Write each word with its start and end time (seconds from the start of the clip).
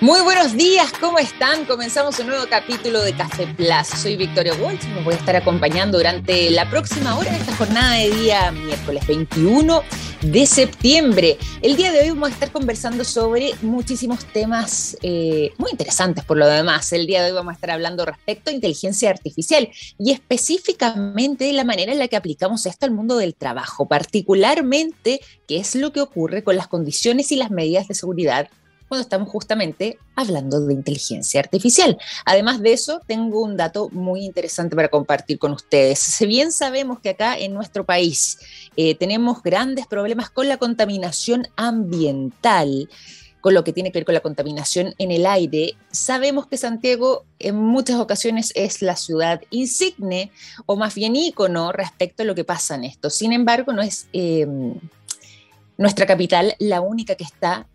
Muy 0.00 0.20
buenos 0.20 0.56
días, 0.56 0.92
¿cómo 1.00 1.18
están? 1.18 1.64
Comenzamos 1.64 2.20
un 2.20 2.28
nuevo 2.28 2.44
capítulo 2.48 3.02
de 3.02 3.14
Café 3.14 3.48
Plus. 3.48 3.88
Soy 4.00 4.14
Victoria 4.14 4.54
Walsh 4.54 4.84
y 4.84 4.90
me 4.90 5.02
voy 5.02 5.14
a 5.14 5.16
estar 5.16 5.34
acompañando 5.34 5.98
durante 5.98 6.50
la 6.50 6.70
próxima 6.70 7.18
hora 7.18 7.32
de 7.32 7.38
esta 7.38 7.56
jornada 7.56 7.94
de 7.96 8.10
día 8.10 8.52
miércoles 8.52 9.04
21 9.08 9.82
de 10.22 10.46
septiembre. 10.46 11.36
El 11.62 11.74
día 11.74 11.90
de 11.90 12.02
hoy 12.02 12.10
vamos 12.10 12.28
a 12.28 12.32
estar 12.32 12.52
conversando 12.52 13.02
sobre 13.02 13.50
muchísimos 13.60 14.24
temas 14.26 14.96
eh, 15.02 15.50
muy 15.58 15.72
interesantes 15.72 16.24
por 16.24 16.36
lo 16.36 16.46
demás. 16.46 16.92
El 16.92 17.08
día 17.08 17.20
de 17.24 17.30
hoy 17.30 17.34
vamos 17.34 17.50
a 17.50 17.54
estar 17.54 17.72
hablando 17.72 18.04
respecto 18.04 18.50
a 18.50 18.52
inteligencia 18.52 19.10
artificial 19.10 19.68
y 19.98 20.12
específicamente 20.12 21.44
de 21.44 21.54
la 21.54 21.64
manera 21.64 21.90
en 21.90 21.98
la 21.98 22.06
que 22.06 22.14
aplicamos 22.14 22.66
esto 22.66 22.86
al 22.86 22.92
mundo 22.92 23.16
del 23.16 23.34
trabajo, 23.34 23.88
particularmente 23.88 25.20
qué 25.48 25.56
es 25.56 25.74
lo 25.74 25.92
que 25.92 26.00
ocurre 26.00 26.44
con 26.44 26.54
las 26.54 26.68
condiciones 26.68 27.32
y 27.32 27.36
las 27.36 27.50
medidas 27.50 27.88
de 27.88 27.94
seguridad 27.94 28.48
cuando 28.88 29.02
estamos 29.02 29.28
justamente 29.28 29.98
hablando 30.16 30.60
de 30.60 30.74
inteligencia 30.74 31.40
artificial. 31.40 31.98
Además 32.24 32.60
de 32.60 32.72
eso, 32.72 33.00
tengo 33.06 33.42
un 33.42 33.56
dato 33.56 33.88
muy 33.90 34.24
interesante 34.24 34.74
para 34.74 34.88
compartir 34.88 35.38
con 35.38 35.52
ustedes. 35.52 35.98
Si 35.98 36.26
bien 36.26 36.52
sabemos 36.52 37.00
que 37.00 37.10
acá 37.10 37.38
en 37.38 37.54
nuestro 37.54 37.84
país 37.84 38.38
eh, 38.76 38.94
tenemos 38.94 39.42
grandes 39.42 39.86
problemas 39.86 40.30
con 40.30 40.48
la 40.48 40.56
contaminación 40.56 41.46
ambiental, 41.56 42.88
con 43.40 43.54
lo 43.54 43.62
que 43.62 43.72
tiene 43.72 43.92
que 43.92 43.98
ver 43.98 44.04
con 44.04 44.14
la 44.14 44.20
contaminación 44.20 44.94
en 44.98 45.10
el 45.10 45.26
aire, 45.26 45.76
sabemos 45.92 46.46
que 46.46 46.56
Santiago 46.56 47.24
en 47.38 47.56
muchas 47.56 48.00
ocasiones 48.00 48.52
es 48.56 48.82
la 48.82 48.96
ciudad 48.96 49.40
insigne 49.50 50.32
o 50.66 50.76
más 50.76 50.94
bien 50.94 51.14
ícono 51.14 51.72
respecto 51.72 52.22
a 52.22 52.26
lo 52.26 52.34
que 52.34 52.44
pasa 52.44 52.74
en 52.74 52.84
esto. 52.84 53.10
Sin 53.10 53.32
embargo, 53.32 53.72
no 53.72 53.82
es 53.82 54.08
eh, 54.12 54.46
nuestra 55.76 56.06
capital 56.06 56.54
la 56.58 56.80
única 56.80 57.14
que 57.14 57.24
está 57.24 57.66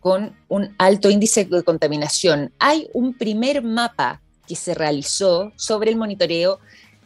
con 0.00 0.34
un 0.48 0.74
alto 0.78 1.10
índice 1.10 1.44
de 1.44 1.62
contaminación. 1.62 2.52
Hay 2.58 2.88
un 2.94 3.14
primer 3.14 3.62
mapa 3.62 4.20
que 4.46 4.56
se 4.56 4.74
realizó 4.74 5.52
sobre 5.56 5.90
el 5.90 5.96
monitoreo 5.96 6.58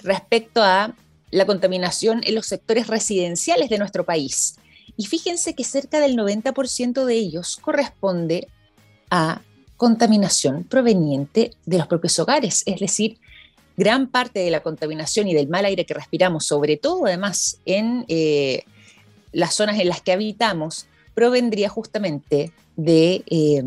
respecto 0.02 0.62
a 0.62 0.94
la 1.30 1.46
contaminación 1.46 2.20
en 2.24 2.36
los 2.36 2.46
sectores 2.46 2.86
residenciales 2.86 3.68
de 3.68 3.78
nuestro 3.78 4.04
país. 4.04 4.56
Y 4.96 5.06
fíjense 5.06 5.54
que 5.54 5.64
cerca 5.64 5.98
del 5.98 6.16
90% 6.16 7.04
de 7.04 7.14
ellos 7.14 7.58
corresponde 7.60 8.46
a 9.10 9.42
contaminación 9.76 10.64
proveniente 10.64 11.50
de 11.66 11.78
los 11.78 11.88
propios 11.88 12.18
hogares, 12.20 12.62
es 12.66 12.78
decir, 12.78 13.18
gran 13.76 14.06
parte 14.06 14.40
de 14.40 14.50
la 14.50 14.62
contaminación 14.62 15.26
y 15.26 15.34
del 15.34 15.48
mal 15.48 15.64
aire 15.64 15.84
que 15.84 15.94
respiramos, 15.94 16.46
sobre 16.46 16.76
todo 16.76 17.06
además 17.06 17.58
en 17.66 18.04
eh, 18.08 18.64
las 19.32 19.54
zonas 19.54 19.80
en 19.80 19.88
las 19.88 20.00
que 20.00 20.12
habitamos, 20.12 20.86
provendría 21.14 21.68
justamente 21.68 22.52
de 22.76 23.22
eh, 23.26 23.62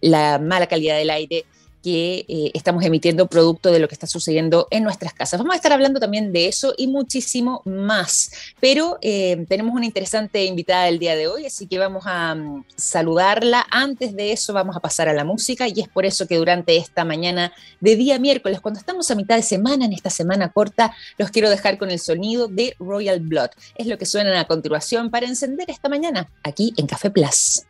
la 0.00 0.38
mala 0.38 0.66
calidad 0.66 0.96
del 0.96 1.10
aire 1.10 1.44
que 1.84 2.24
eh, 2.28 2.50
estamos 2.54 2.82
emitiendo 2.82 3.26
producto 3.26 3.70
de 3.70 3.78
lo 3.78 3.88
que 3.88 3.94
está 3.94 4.06
sucediendo 4.06 4.66
en 4.70 4.84
nuestras 4.84 5.12
casas. 5.12 5.38
Vamos 5.38 5.52
a 5.52 5.56
estar 5.56 5.70
hablando 5.70 6.00
también 6.00 6.32
de 6.32 6.48
eso 6.48 6.72
y 6.78 6.86
muchísimo 6.86 7.60
más. 7.66 8.30
Pero 8.58 8.96
eh, 9.02 9.44
tenemos 9.50 9.74
una 9.74 9.84
interesante 9.84 10.46
invitada 10.46 10.88
el 10.88 10.98
día 10.98 11.14
de 11.14 11.28
hoy, 11.28 11.44
así 11.44 11.66
que 11.66 11.78
vamos 11.78 12.04
a 12.06 12.34
mm, 12.34 12.64
saludarla. 12.74 13.66
Antes 13.70 14.16
de 14.16 14.32
eso 14.32 14.54
vamos 14.54 14.74
a 14.76 14.80
pasar 14.80 15.10
a 15.10 15.12
la 15.12 15.24
música 15.24 15.68
y 15.68 15.78
es 15.78 15.88
por 15.88 16.06
eso 16.06 16.26
que 16.26 16.36
durante 16.36 16.74
esta 16.78 17.04
mañana 17.04 17.52
de 17.80 17.96
día 17.96 18.18
miércoles, 18.18 18.62
cuando 18.62 18.80
estamos 18.80 19.10
a 19.10 19.14
mitad 19.14 19.36
de 19.36 19.42
semana, 19.42 19.84
en 19.84 19.92
esta 19.92 20.08
semana 20.08 20.52
corta, 20.52 20.96
los 21.18 21.30
quiero 21.30 21.50
dejar 21.50 21.76
con 21.76 21.90
el 21.90 21.98
sonido 21.98 22.48
de 22.48 22.74
Royal 22.78 23.20
Blood. 23.20 23.50
Es 23.76 23.86
lo 23.86 23.98
que 23.98 24.06
suena 24.06 24.40
a 24.40 24.46
continuación 24.46 25.10
para 25.10 25.26
encender 25.26 25.68
esta 25.68 25.90
mañana 25.90 26.30
aquí 26.42 26.72
en 26.78 26.86
Café 26.86 27.10
Plus. 27.10 27.64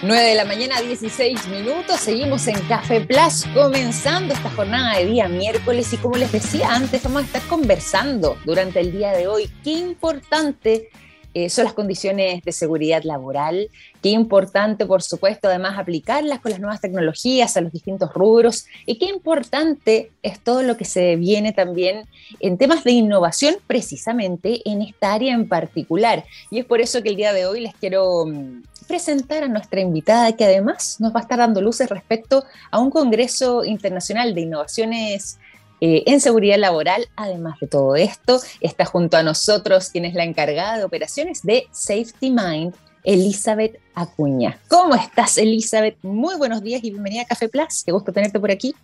9 0.00 0.28
de 0.28 0.34
la 0.36 0.44
mañana, 0.44 0.80
16 0.80 1.48
minutos. 1.48 1.98
Seguimos 1.98 2.46
en 2.46 2.54
Café 2.68 3.00
Plus, 3.00 3.44
comenzando 3.52 4.32
esta 4.32 4.48
jornada 4.50 4.96
de 4.96 5.06
día 5.06 5.26
miércoles. 5.26 5.92
Y 5.92 5.96
como 5.96 6.16
les 6.16 6.30
decía 6.30 6.72
antes, 6.72 7.02
vamos 7.02 7.22
a 7.22 7.26
estar 7.26 7.42
conversando 7.48 8.36
durante 8.44 8.78
el 8.78 8.92
día 8.92 9.10
de 9.10 9.26
hoy. 9.26 9.50
Qué 9.64 9.72
importante 9.72 10.88
eh, 11.34 11.50
son 11.50 11.64
las 11.64 11.74
condiciones 11.74 12.42
de 12.44 12.52
seguridad 12.52 13.02
laboral. 13.02 13.70
Qué 14.00 14.10
importante, 14.10 14.86
por 14.86 15.02
supuesto, 15.02 15.48
además 15.48 15.76
aplicarlas 15.76 16.38
con 16.40 16.52
las 16.52 16.60
nuevas 16.60 16.80
tecnologías 16.80 17.56
a 17.56 17.60
los 17.60 17.72
distintos 17.72 18.14
rubros. 18.14 18.66
Y 18.86 18.98
qué 18.98 19.06
importante 19.06 20.12
es 20.22 20.38
todo 20.38 20.62
lo 20.62 20.76
que 20.76 20.84
se 20.84 21.16
viene 21.16 21.52
también 21.52 22.04
en 22.38 22.56
temas 22.56 22.84
de 22.84 22.92
innovación, 22.92 23.56
precisamente 23.66 24.62
en 24.64 24.80
esta 24.82 25.12
área 25.12 25.34
en 25.34 25.48
particular. 25.48 26.24
Y 26.50 26.60
es 26.60 26.64
por 26.64 26.80
eso 26.80 27.02
que 27.02 27.08
el 27.08 27.16
día 27.16 27.32
de 27.32 27.46
hoy 27.46 27.60
les 27.60 27.74
quiero 27.74 28.26
mm, 28.26 28.62
presentar 28.88 29.44
a 29.44 29.48
nuestra 29.48 29.80
invitada 29.80 30.32
que 30.32 30.44
además 30.44 30.96
nos 30.98 31.14
va 31.14 31.20
a 31.20 31.22
estar 31.22 31.38
dando 31.38 31.60
luces 31.60 31.88
respecto 31.88 32.44
a 32.70 32.80
un 32.80 32.90
Congreso 32.90 33.64
Internacional 33.64 34.34
de 34.34 34.40
Innovaciones 34.40 35.38
eh, 35.80 36.02
en 36.06 36.20
Seguridad 36.20 36.58
Laboral. 36.58 37.06
Además 37.14 37.60
de 37.60 37.68
todo 37.68 37.94
esto, 37.94 38.40
está 38.60 38.86
junto 38.86 39.16
a 39.16 39.22
nosotros 39.22 39.90
quien 39.90 40.06
es 40.06 40.14
la 40.14 40.24
encargada 40.24 40.78
de 40.78 40.84
operaciones 40.84 41.42
de 41.42 41.68
Safety 41.70 42.30
Mind, 42.30 42.74
Elizabeth 43.04 43.78
Acuña. 43.94 44.58
¿Cómo 44.68 44.94
estás, 44.94 45.38
Elizabeth? 45.38 45.98
Muy 46.02 46.36
buenos 46.36 46.62
días 46.62 46.82
y 46.82 46.90
bienvenida 46.90 47.22
a 47.22 47.26
Café 47.26 47.48
Plus. 47.48 47.84
Qué 47.84 47.92
gusto 47.92 48.12
tenerte 48.12 48.40
por 48.40 48.50
aquí. 48.50 48.74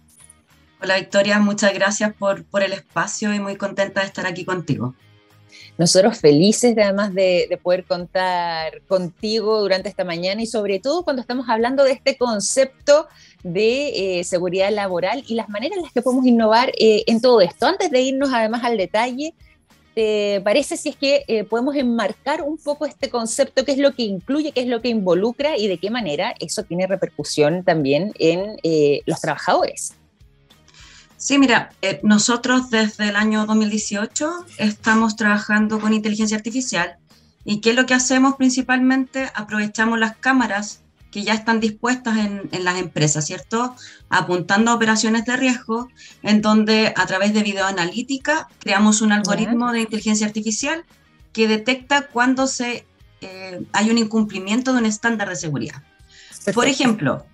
Hola, 0.83 0.97
Victoria. 0.99 1.39
Muchas 1.39 1.73
gracias 1.73 2.13
por, 2.13 2.45
por 2.45 2.63
el 2.63 2.75
espacio 2.75 3.33
y 3.33 3.41
muy 3.41 3.57
contenta 3.57 4.03
de 4.03 4.07
estar 4.07 4.27
aquí 4.27 4.45
contigo. 4.45 4.95
Nosotros 5.77 6.19
felices 6.19 6.77
de, 6.77 6.85
además 6.85 7.13
de, 7.15 7.59
poder 7.63 7.85
contar 7.85 8.81
contigo 8.83 9.61
durante 9.61 9.89
esta 9.89 10.05
mañana 10.05 10.41
y 10.41 10.47
sobre 10.47 10.79
todo 10.79 11.03
cuando 11.03 11.21
estamos 11.21 11.49
hablando 11.49 11.83
de 11.83 11.93
este 11.93 12.17
concepto 12.17 13.09
de 13.43 14.21
eh, 14.21 14.25
seguridad 14.25 14.71
laboral 14.71 15.25
y 15.27 15.35
las 15.35 15.49
maneras 15.49 15.77
en 15.77 15.83
las 15.83 15.93
que 15.93 16.01
podemos 16.01 16.27
innovar 16.27 16.71
eh, 16.79 17.03
en 17.09 17.21
todo 17.21 17.41
esto. 17.41 17.67
Antes 17.67 17.91
de 17.91 18.03
irnos 18.03 18.31
además 18.33 18.63
al 18.63 18.77
detalle, 18.77 19.35
¿te 19.97 20.41
parece 20.45 20.77
si 20.77 20.91
es 20.91 20.97
que 20.97 21.25
eh, 21.27 21.43
podemos 21.43 21.75
enmarcar 21.75 22.43
un 22.43 22.57
poco 22.57 22.87
este 22.87 23.11
concepto, 23.11 23.65
qué 23.65 23.73
es 23.73 23.79
lo 23.79 23.95
que 23.95 24.05
incluye, 24.05 24.53
qué 24.53 24.61
es 24.61 24.69
lo 24.69 24.81
que 24.81 24.91
involucra 24.91 25.59
y 25.59 25.67
de 25.67 25.79
qué 25.79 25.91
manera 25.91 26.35
eso 26.39 26.63
tiene 26.63 26.87
repercusión 26.87 27.65
también 27.65 28.13
en 28.21 28.57
los 29.07 29.21
trabajadores? 29.21 29.95
Sí, 31.25 31.39
mira, 31.39 31.71
eh, 31.81 32.01
nosotros 32.03 32.69
desde 32.69 33.09
el 33.09 33.17
año 33.17 33.47
2018 33.47 34.45
estamos 34.59 35.17
trabajando 35.17 35.81
con 35.81 35.95
inteligencia 35.95 36.37
artificial 36.37 36.99
y 37.47 37.63
¿qué 37.63 37.71
es 37.71 37.77
lo 37.77 37.87
que 37.87 37.95
hacemos 37.95 38.35
principalmente? 38.37 39.31
Aprovechamos 39.35 39.99
las 39.99 40.19
cámaras 40.19 40.83
que 41.11 41.23
ya 41.23 41.33
están 41.33 41.61
dispuestas 41.61 42.19
en, 42.19 42.51
las 42.63 42.77
empresas, 42.79 43.25
¿cierto? 43.25 43.75
Apuntando 44.11 44.71
a 44.71 44.75
operaciones 44.75 45.25
de 45.25 45.39
riesgo, 45.39 45.89
en 46.23 46.43
donde 46.43 46.93
a 46.95 47.07
través 47.07 47.33
de 47.33 47.43
videoanalítica 47.43 48.47
creamos 48.59 49.01
un 49.01 49.13
algoritmo 49.13 49.73
de 49.73 49.81
inteligencia 49.81 50.27
artificial 50.27 50.85
que 51.33 51.49
detecta 51.49 52.03
cuando 52.03 52.47
se, 52.47 52.87
eh, 53.23 53.65
hay 53.73 53.89
un 53.89 53.97
incumplimiento 53.97 54.75
de 54.75 54.81
un 54.81 54.85
estándar 54.85 55.31
de 55.31 55.37
seguridad. 55.37 55.83
Por 56.53 56.67
ejemplo, 56.69 57.25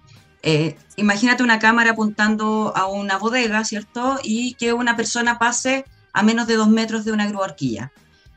eh, 0.43 0.77
imagínate 0.97 1.43
una 1.43 1.59
cámara 1.59 1.93
apuntando 1.93 2.73
a 2.75 2.87
una 2.87 3.19
bodega, 3.19 3.65
¿cierto? 3.65 4.19
Y 4.23 4.55
que 4.55 4.73
una 4.73 4.97
persona 4.97 5.39
pase 5.39 5.85
a 6.13 6.23
menos 6.23 6.47
de 6.47 6.57
dos 6.57 6.69
metros 6.69 7.05
de 7.05 7.13
una 7.13 7.29
grúa 7.29 7.45
horquilla. 7.45 7.93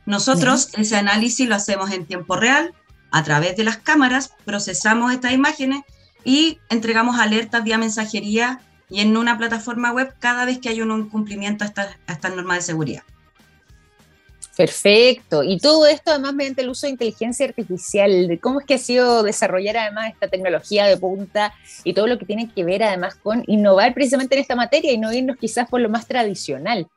Nosotros 0.05 0.69
ese 0.73 0.97
análisis 0.97 1.47
lo 1.47 1.55
hacemos 1.55 1.91
en 1.91 2.05
tiempo 2.05 2.35
real, 2.35 2.73
a 3.11 3.23
través 3.23 3.55
de 3.55 3.63
las 3.63 3.77
cámaras, 3.77 4.33
procesamos 4.43 5.13
estas 5.13 5.33
imágenes 5.33 5.81
y 6.25 6.59
entregamos 6.69 7.19
alertas 7.19 7.63
vía 7.63 7.77
mensajería 7.77 8.59
y 8.89 9.01
en 9.01 9.15
una 9.15 9.37
plataforma 9.37 9.91
web 9.91 10.13
cada 10.19 10.45
vez 10.45 10.59
que 10.59 10.69
hay 10.69 10.81
un 10.81 10.91
incumplimiento 10.91 11.63
a 11.63 11.67
estas 11.67 12.35
normas 12.35 12.57
de 12.57 12.61
seguridad. 12.63 13.03
Perfecto. 14.55 15.43
Y 15.43 15.57
todo 15.57 15.87
esto 15.87 16.11
además 16.11 16.35
mediante 16.35 16.61
el 16.61 16.69
uso 16.69 16.85
de 16.85 16.91
inteligencia 16.91 17.47
artificial, 17.47 18.37
cómo 18.39 18.59
es 18.59 18.65
que 18.65 18.75
ha 18.75 18.79
sido 18.79 19.23
desarrollar 19.23 19.77
además 19.77 20.11
esta 20.13 20.27
tecnología 20.27 20.85
de 20.85 20.97
punta 20.97 21.53
y 21.83 21.93
todo 21.93 22.05
lo 22.05 22.19
que 22.19 22.25
tiene 22.25 22.51
que 22.51 22.63
ver 22.63 22.83
además 22.83 23.15
con 23.15 23.43
innovar 23.47 23.93
precisamente 23.95 24.35
en 24.35 24.41
esta 24.41 24.55
materia 24.55 24.91
y 24.91 24.97
no 24.99 25.11
irnos 25.11 25.37
quizás 25.37 25.67
por 25.67 25.81
lo 25.81 25.89
más 25.89 26.07
tradicional. 26.07 26.87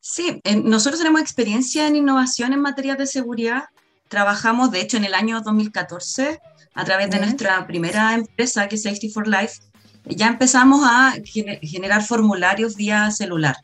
Sí, 0.00 0.40
nosotros 0.62 1.00
tenemos 1.00 1.20
experiencia 1.20 1.88
en 1.88 1.96
innovación 1.96 2.52
en 2.52 2.60
materia 2.60 2.94
de 2.94 3.06
seguridad. 3.06 3.64
Trabajamos, 4.08 4.70
de 4.70 4.80
hecho, 4.80 4.96
en 4.96 5.04
el 5.04 5.14
año 5.14 5.40
2014 5.40 6.38
a 6.74 6.84
través 6.84 7.10
de 7.10 7.18
nuestra 7.18 7.66
primera 7.66 8.14
empresa, 8.14 8.68
que 8.68 8.76
es 8.76 8.82
Safety 8.82 9.08
for 9.08 9.26
Life, 9.26 9.62
ya 10.04 10.28
empezamos 10.28 10.80
a 10.84 11.14
generar 11.62 12.02
formularios 12.02 12.76
vía 12.76 13.10
celular. 13.10 13.56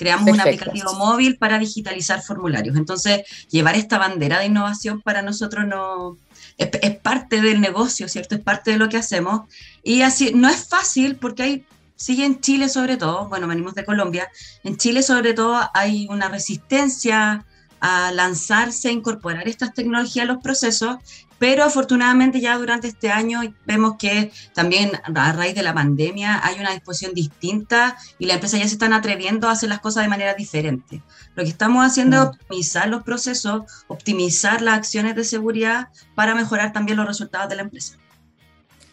Creamos 0.00 0.32
un 0.32 0.40
aplicativo 0.40 0.94
móvil 0.94 1.36
para 1.36 1.58
digitalizar 1.58 2.22
formularios. 2.22 2.74
Entonces, 2.74 3.20
llevar 3.50 3.74
esta 3.74 3.98
bandera 3.98 4.38
de 4.38 4.46
innovación 4.46 5.02
para 5.02 5.20
nosotros 5.20 5.66
no 5.66 6.16
es, 6.56 6.96
parte 7.00 7.42
del 7.42 7.60
negocio, 7.60 8.08
¿cierto? 8.08 8.34
Es 8.34 8.40
parte 8.40 8.70
de 8.70 8.78
lo 8.78 8.88
que 8.88 8.96
hacemos. 8.96 9.42
Y 9.82 10.00
así, 10.00 10.32
no 10.34 10.48
es 10.48 10.66
fácil 10.66 11.16
porque 11.16 11.42
hay, 11.42 11.64
sí 11.96 12.24
en 12.24 12.40
Chile 12.40 12.70
sobre 12.70 12.96
todo, 12.96 13.28
bueno, 13.28 13.46
venimos 13.46 13.74
de 13.74 13.84
Colombia, 13.84 14.30
en 14.64 14.78
Chile 14.78 15.02
sobre 15.02 15.34
todo 15.34 15.60
hay 15.74 16.06
una 16.08 16.30
resistencia 16.30 17.44
a 17.80 18.12
lanzarse, 18.12 18.88
a 18.88 18.92
incorporar 18.92 19.48
estas 19.48 19.74
tecnologías 19.74 20.24
a 20.24 20.32
los 20.32 20.42
procesos, 20.42 20.98
pero 21.40 21.64
afortunadamente 21.64 22.38
ya 22.38 22.58
durante 22.58 22.88
este 22.88 23.10
año 23.10 23.40
vemos 23.64 23.94
que 23.98 24.30
también 24.54 24.92
a 25.02 25.32
raíz 25.32 25.54
de 25.54 25.62
la 25.62 25.72
pandemia 25.72 26.38
hay 26.44 26.60
una 26.60 26.72
disposición 26.72 27.14
distinta 27.14 27.96
y 28.18 28.26
las 28.26 28.34
empresas 28.34 28.60
ya 28.60 28.66
se 28.66 28.74
están 28.74 28.92
atreviendo 28.92 29.48
a 29.48 29.52
hacer 29.52 29.70
las 29.70 29.80
cosas 29.80 30.04
de 30.04 30.10
manera 30.10 30.34
diferente. 30.34 31.02
Lo 31.34 31.42
que 31.42 31.48
estamos 31.48 31.86
haciendo 31.86 32.16
es 32.16 32.22
mm. 32.22 32.28
optimizar 32.28 32.88
los 32.88 33.02
procesos, 33.04 33.62
optimizar 33.88 34.60
las 34.60 34.74
acciones 34.74 35.16
de 35.16 35.24
seguridad 35.24 35.88
para 36.14 36.34
mejorar 36.34 36.74
también 36.74 36.98
los 36.98 37.06
resultados 37.06 37.48
de 37.48 37.56
la 37.56 37.62
empresa. 37.62 37.96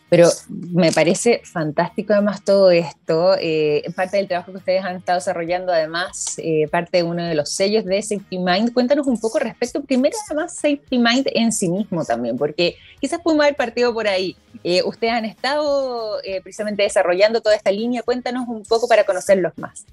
Pero 0.10 0.30
me 0.50 0.94
parece 0.94 1.42
fantástico 1.44 2.14
además 2.14 2.42
todo 2.42 2.72
esto, 2.72 3.36
eh, 3.40 3.84
parte 3.94 4.16
del 4.16 4.28
trabajo 4.28 4.54
que 4.54 4.60
ustedes 4.60 4.86
han 4.86 4.96
estado 4.96 5.20
desarrollando, 5.20 5.74
además 5.74 6.36
eh, 6.38 6.68
parte 6.70 6.98
de 6.98 7.04
uno 7.04 7.26
de 7.26 7.36
los 7.36 7.50
sellos 7.50 7.84
de 7.84 8.02
Safety 8.02 8.40
Mind. 8.40 8.74
Cuéntanos 8.74 9.06
un 9.06 9.20
poco 9.20 9.38
respecto, 9.40 9.84
primero 9.84 10.16
además 10.28 10.56
Safety 10.56 10.98
Mind 10.98 11.28
en 11.34 11.52
sí 11.52 11.68
mismo 11.68 12.06
también, 12.06 12.38
porque 12.38 12.78
quizás 13.02 13.20
pudimos 13.20 13.44
haber 13.46 13.58
partido 13.58 13.94
por 13.94 14.08
ahí. 14.08 14.38
Eh, 14.64 14.82
ustedes 14.84 15.14
han 15.14 15.26
estado 15.26 16.20
precisamente 16.42 16.84
desarrollando 16.84 17.42
toda 17.42 17.56
esta 17.56 17.72
línea, 17.72 18.02
cuéntanos 18.02 18.48
un 18.48 18.64
poco 18.64 18.88
para 18.88 19.04
conocerlos 19.04 19.52
más. 19.58 19.86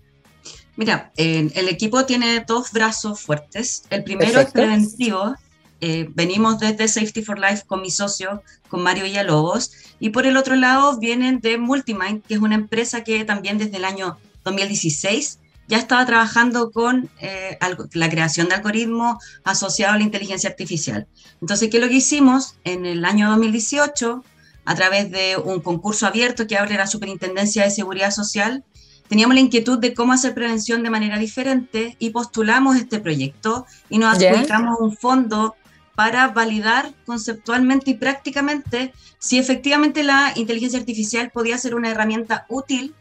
Mira, 0.76 1.12
el 1.16 1.68
equipo 1.68 2.04
tiene 2.04 2.44
dos 2.46 2.72
brazos 2.72 3.20
fuertes. 3.20 3.84
El 3.90 4.02
primero 4.04 4.40
es 4.40 4.50
preventivo, 4.50 5.34
eh, 5.80 6.08
venimos 6.14 6.58
desde 6.58 6.88
Safety 6.88 7.22
for 7.22 7.38
Life 7.38 7.64
con 7.66 7.82
mi 7.82 7.90
socio, 7.90 8.42
con 8.68 8.82
Mario 8.82 9.04
Villalobos, 9.04 9.72
y 10.00 10.10
por 10.10 10.26
el 10.26 10.36
otro 10.36 10.54
lado 10.56 10.98
vienen 10.98 11.40
de 11.40 11.58
Multimind, 11.58 12.22
que 12.22 12.34
es 12.34 12.40
una 12.40 12.54
empresa 12.54 13.04
que 13.04 13.24
también 13.24 13.58
desde 13.58 13.76
el 13.76 13.84
año 13.84 14.18
2016 14.44 15.38
ya 15.66 15.78
estaba 15.78 16.04
trabajando 16.04 16.70
con 16.70 17.08
eh, 17.20 17.58
la 17.94 18.10
creación 18.10 18.48
de 18.48 18.54
algoritmos 18.54 19.16
asociados 19.44 19.94
a 19.94 19.98
la 19.98 20.04
inteligencia 20.04 20.50
artificial. 20.50 21.06
Entonces, 21.40 21.70
¿qué 21.70 21.78
es 21.78 21.82
lo 21.82 21.88
que 21.88 21.96
hicimos? 21.96 22.56
En 22.64 22.84
el 22.84 23.04
año 23.04 23.30
2018, 23.30 24.22
a 24.66 24.74
través 24.74 25.10
de 25.10 25.36
un 25.36 25.60
concurso 25.60 26.06
abierto 26.06 26.46
que 26.46 26.56
abre 26.58 26.76
la 26.76 26.86
Superintendencia 26.86 27.64
de 27.64 27.70
Seguridad 27.70 28.10
Social, 28.10 28.64
teníamos 29.08 29.34
la 29.34 29.40
inquietud 29.40 29.78
de 29.78 29.94
cómo 29.94 30.12
hacer 30.12 30.34
prevención 30.34 30.82
de 30.82 30.90
manera 30.90 31.18
diferente 31.18 31.96
y 31.98 32.10
postulamos 32.10 32.76
este 32.76 33.00
proyecto 33.00 33.66
y 33.88 33.98
nos 33.98 34.16
adjudicamos 34.16 34.80
un 34.80 34.96
fondo 34.96 35.56
para 35.94 36.28
validar 36.28 36.92
conceptualmente 37.06 37.92
y 37.92 37.94
prácticamente 37.94 38.92
si 39.18 39.38
efectivamente 39.38 40.02
la 40.02 40.32
inteligencia 40.36 40.78
artificial 40.78 41.30
podía 41.30 41.58
ser 41.58 41.74
una 41.74 41.90
herramienta 41.90 42.46
útil 42.48 42.94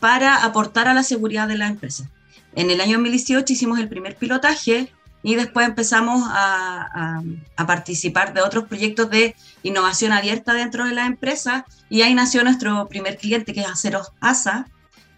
para 0.00 0.44
aportar 0.44 0.88
a 0.88 0.94
la 0.94 1.02
seguridad 1.02 1.48
de 1.48 1.58
la 1.58 1.66
empresa. 1.66 2.08
En 2.54 2.70
el 2.70 2.80
año 2.80 2.92
2018 2.98 3.52
hicimos 3.52 3.78
el 3.78 3.88
primer 3.88 4.16
pilotaje 4.16 4.92
y 5.22 5.34
después 5.34 5.66
empezamos 5.66 6.22
a, 6.30 7.20
participar 7.66 8.32
de 8.32 8.42
otros 8.42 8.64
proyectos 8.64 9.10
de 9.10 9.34
innovación 9.64 10.12
abierta 10.12 10.54
dentro 10.54 10.84
de 10.84 10.92
la 10.92 11.06
empresa 11.06 11.66
y 11.88 12.02
ahí 12.02 12.14
nació 12.14 12.44
nuestro 12.44 12.86
primer 12.88 13.18
cliente 13.18 13.52
que 13.52 13.60
es 13.60 13.66
Aceros 13.66 14.12
ASA, 14.20 14.68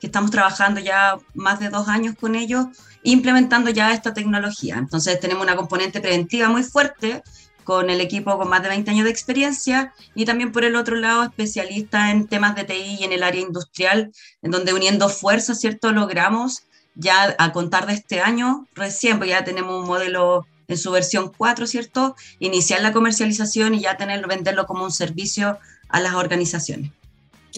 que 0.00 0.06
estamos 0.06 0.30
trabajando 0.30 0.80
ya 0.80 1.18
más 1.34 1.60
de 1.60 1.70
dos 1.70 1.88
años 1.88 2.14
con 2.18 2.34
ellos, 2.34 2.66
implementando 3.02 3.70
ya 3.70 3.92
esta 3.92 4.14
tecnología. 4.14 4.76
Entonces 4.76 5.18
tenemos 5.20 5.42
una 5.42 5.56
componente 5.56 6.00
preventiva 6.00 6.48
muy 6.48 6.62
fuerte 6.62 7.22
con 7.64 7.90
el 7.90 8.00
equipo 8.00 8.38
con 8.38 8.48
más 8.48 8.62
de 8.62 8.70
20 8.70 8.90
años 8.90 9.04
de 9.04 9.10
experiencia 9.10 9.92
y 10.14 10.24
también 10.24 10.52
por 10.52 10.64
el 10.64 10.74
otro 10.74 10.96
lado 10.96 11.22
especialista 11.22 12.10
en 12.10 12.26
temas 12.26 12.54
de 12.56 12.64
TI 12.64 12.96
y 13.00 13.04
en 13.04 13.12
el 13.12 13.22
área 13.22 13.42
industrial, 13.42 14.10
en 14.40 14.50
donde 14.50 14.72
uniendo 14.72 15.10
fuerzas, 15.10 15.60
¿cierto? 15.60 15.92
Logramos 15.92 16.62
ya 16.94 17.36
a 17.38 17.52
contar 17.52 17.86
de 17.86 17.92
este 17.92 18.20
año, 18.20 18.66
recién, 18.74 19.18
pues 19.18 19.28
ya 19.30 19.44
tenemos 19.44 19.82
un 19.82 19.86
modelo 19.86 20.46
en 20.66 20.78
su 20.78 20.90
versión 20.90 21.30
4, 21.36 21.66
¿cierto? 21.66 22.16
Iniciar 22.38 22.80
la 22.80 22.92
comercialización 22.92 23.74
y 23.74 23.80
ya 23.80 23.96
tenerlo, 23.96 24.28
venderlo 24.28 24.66
como 24.66 24.84
un 24.84 24.92
servicio 24.92 25.58
a 25.88 26.00
las 26.00 26.14
organizaciones. 26.14 26.92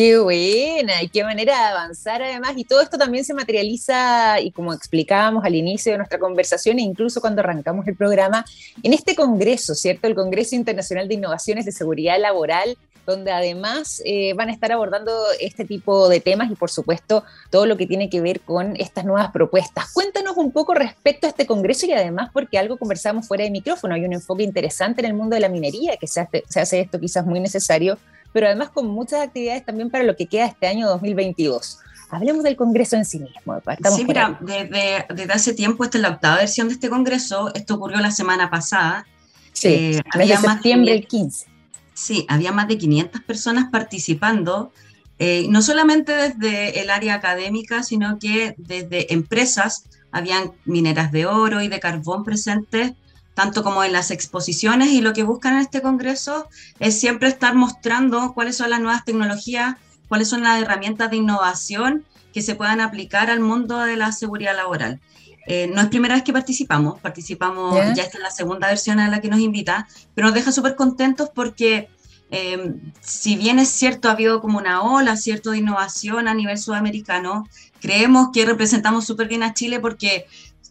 Qué 0.01 0.19
buena 0.19 1.03
y 1.03 1.11
qué 1.11 1.23
manera 1.25 1.55
de 1.55 1.63
avanzar 1.73 2.23
además. 2.23 2.55
Y 2.57 2.65
todo 2.65 2.81
esto 2.81 2.97
también 2.97 3.23
se 3.23 3.35
materializa, 3.35 4.41
y 4.41 4.51
como 4.51 4.73
explicábamos 4.73 5.45
al 5.45 5.55
inicio 5.55 5.93
de 5.93 5.99
nuestra 5.99 6.19
conversación 6.19 6.79
e 6.79 6.83
incluso 6.83 7.21
cuando 7.21 7.41
arrancamos 7.43 7.87
el 7.87 7.97
programa, 7.97 8.47
en 8.83 8.95
este 8.95 9.15
Congreso, 9.15 9.75
¿cierto? 9.75 10.07
El 10.07 10.15
Congreso 10.15 10.57
Internacional 10.57 11.07
de 11.07 11.17
Innovaciones 11.17 11.67
de 11.67 11.73
Seguridad 11.73 12.19
Laboral, 12.19 12.79
donde 13.05 13.31
además 13.31 14.01
eh, 14.07 14.33
van 14.33 14.49
a 14.49 14.53
estar 14.53 14.73
abordando 14.73 15.13
este 15.39 15.67
tipo 15.67 16.09
de 16.09 16.21
temas 16.21 16.51
y 16.51 16.55
por 16.55 16.71
supuesto 16.71 17.23
todo 17.51 17.67
lo 17.67 17.77
que 17.77 17.87
tiene 17.87 18.09
que 18.09 18.23
ver 18.23 18.41
con 18.41 18.77
estas 18.77 19.05
nuevas 19.05 19.31
propuestas. 19.33 19.93
Cuéntanos 19.93 20.39
un 20.39 20.51
poco 20.51 20.73
respecto 20.73 21.27
a 21.27 21.31
este 21.31 21.45
Congreso 21.45 21.85
y 21.85 21.93
además 21.93 22.31
porque 22.33 22.57
algo 22.57 22.79
conversamos 22.79 23.29
fuera 23.29 23.45
de 23.45 23.51
micrófono, 23.51 23.95
hay 23.95 24.07
un 24.07 24.15
enfoque 24.15 24.45
interesante 24.45 25.03
en 25.03 25.09
el 25.09 25.15
mundo 25.15 25.35
de 25.35 25.41
la 25.41 25.51
minería, 25.51 25.99
que 25.99 26.07
se 26.07 26.21
hace, 26.21 26.45
se 26.49 26.59
hace 26.59 26.81
esto 26.81 26.99
quizás 26.99 27.27
muy 27.27 27.41
necesario 27.41 27.99
pero 28.33 28.47
además 28.47 28.71
con 28.71 28.87
muchas 28.89 29.21
actividades 29.21 29.65
también 29.65 29.91
para 29.91 30.05
lo 30.05 30.17
que 30.17 30.27
queda 30.27 30.47
este 30.47 30.67
año 30.67 30.87
2022. 30.89 31.79
Hablemos 32.11 32.43
del 32.43 32.57
Congreso 32.57 32.97
en 32.97 33.05
sí 33.05 33.21
mismo. 33.21 33.61
sí, 33.95 34.05
mira, 34.05 34.37
desde, 34.41 35.07
desde, 35.15 35.33
hace 35.33 35.55
tiempo, 35.55 35.85
esta 35.85 35.99
es 35.99 36.03
la 36.03 36.11
octava 36.11 36.37
versión 36.37 36.69
de 36.69 36.75
este 36.75 36.91
Congreso, 36.91 37.53
esto 37.55 37.77
ocurrió 37.77 38.01
la 38.01 38.11
semana 38.11 38.51
pasada. 38.51 39.07
Sí, 39.53 39.69
eh, 39.69 40.01
había 40.13 40.41
septiembre 40.41 40.93
el 40.93 41.07
15. 41.07 41.47
Sí, 41.95 42.27
había 42.29 42.51
más 42.51 42.67
de 42.67 42.79
500 42.79 43.21
personas 43.23 43.71
participando, 43.71 44.73
eh, 45.19 45.47
no 45.51 45.63
solamente 45.63 46.13
desde 46.13 46.81
el 46.81 46.91
área 46.91 47.15
académica, 47.15 47.83
sino 47.83 48.19
que 48.19 48.55
desde 48.57 49.13
empresas, 49.13 49.85
habían 50.11 50.53
mineras 50.65 51.13
de 51.13 51.27
oro 51.27 51.61
y 51.61 51.69
de 51.69 51.79
carbón 51.79 52.25
presentes, 52.25 52.93
tanto 53.41 53.63
como 53.63 53.83
en 53.83 53.95
las 53.95 54.11
exposiciones 54.11 54.91
y 54.91 55.01
lo 55.01 55.15
que 55.15 55.23
buscan 55.23 55.55
en 55.55 55.61
este 55.61 55.81
congreso 55.81 56.47
es 56.79 57.01
siempre 57.01 57.27
estar 57.27 57.55
mostrando 57.55 58.35
cuáles 58.35 58.59
son 58.59 58.69
las 58.69 58.81
nuevas 58.81 59.03
tecnologías, 59.07 59.77
cuáles 60.09 60.29
son 60.29 60.43
las 60.43 60.61
herramientas 60.61 61.11
de 61.11 61.17
innovación 61.17 62.05
que 62.35 62.43
se 62.43 62.55
puedan 62.55 62.83
aplicar 62.83 63.31
al 63.31 63.41
mundo 63.41 63.79
de 63.79 63.97
la 63.97 64.13
seguridad 64.13 64.55
laboral. 64.55 65.01
Eh, 65.47 65.71
no 65.75 65.81
es 65.81 65.87
primera 65.87 66.17
vez 66.17 66.23
que 66.23 66.35
participamos, 66.35 67.01
participamos, 67.01 67.77
ya 67.95 68.03
esta 68.03 68.19
es 68.19 68.23
la 68.23 68.31
segunda 68.31 68.69
versión 68.69 69.01
a 69.01 69.09
la 69.09 69.23
que 69.23 69.31
nos 69.31 69.41
invita, 69.41 69.89
pero 70.15 70.27
nos 70.27 70.35
deja 70.35 70.53
súper 70.53 70.77
contentos 70.77 71.31
porque 71.35 71.89
eh, 72.31 72.75
si 73.01 73.37
bien 73.37 73.59
es 73.59 73.71
cierto, 73.71 74.09
ha 74.09 74.13
habido 74.13 74.43
como 74.43 74.59
una 74.59 74.83
ola, 74.83 75.17
cierto, 75.17 75.53
de 75.53 75.59
innovación 75.59 76.29
a 76.29 76.35
nivel 76.35 76.59
sudamericano, 76.59 77.49
creemos 77.81 78.29
que 78.35 78.45
representamos 78.45 79.07
súper 79.07 79.29
bien 79.29 79.43
a 79.43 79.55
Chile 79.55 79.81
porque 79.81 80.27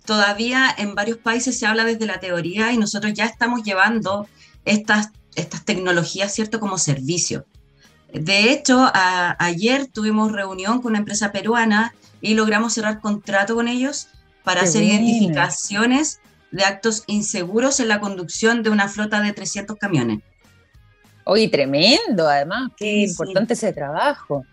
todavía 0.09 0.73
en 0.75 0.95
varios 0.95 1.19
países 1.19 1.59
se 1.59 1.67
habla 1.67 1.83
desde 1.83 2.07
la 2.07 2.19
teoría 2.19 2.71
y 2.71 2.79
nosotros 2.79 3.13
ya 3.13 3.25
estamos 3.25 3.61
llevando 3.61 4.27
estas, 4.65 5.11
estas 5.35 5.63
tecnologías, 5.65 6.33
¿cierto?, 6.33 6.59
como 6.59 6.79
servicio. 6.79 7.45
De 8.11 8.51
hecho, 8.51 8.92
ayer 8.92 9.85
tuvimos 9.85 10.31
reunión 10.31 10.81
con 10.81 10.94
una 10.94 10.97
empresa 10.97 11.31
peruana 11.31 11.94
y 12.21 12.33
logramos 12.33 12.73
cerrar 12.73 13.01
contrato 13.01 13.54
con 13.54 13.68
ellos 13.68 14.07
para 14.44 14.63
hacer 14.63 14.81
identificaciones 14.81 16.21
de 16.49 16.63
actos 16.63 17.04
inseguros 17.06 17.80
en 17.80 17.87
la 17.87 17.99
conducción 17.99 18.63
de 18.63 18.71
una 18.71 18.89
flota 18.89 19.21
de 19.21 19.31
300 19.31 19.78
camiones. 19.78 20.21
Oye, 21.23 21.49
tremendo, 21.49 22.28
además, 22.28 22.71
qué 22.75 23.04
importante 23.04 23.54
ese 23.54 23.73
trabajo. 23.73 24.44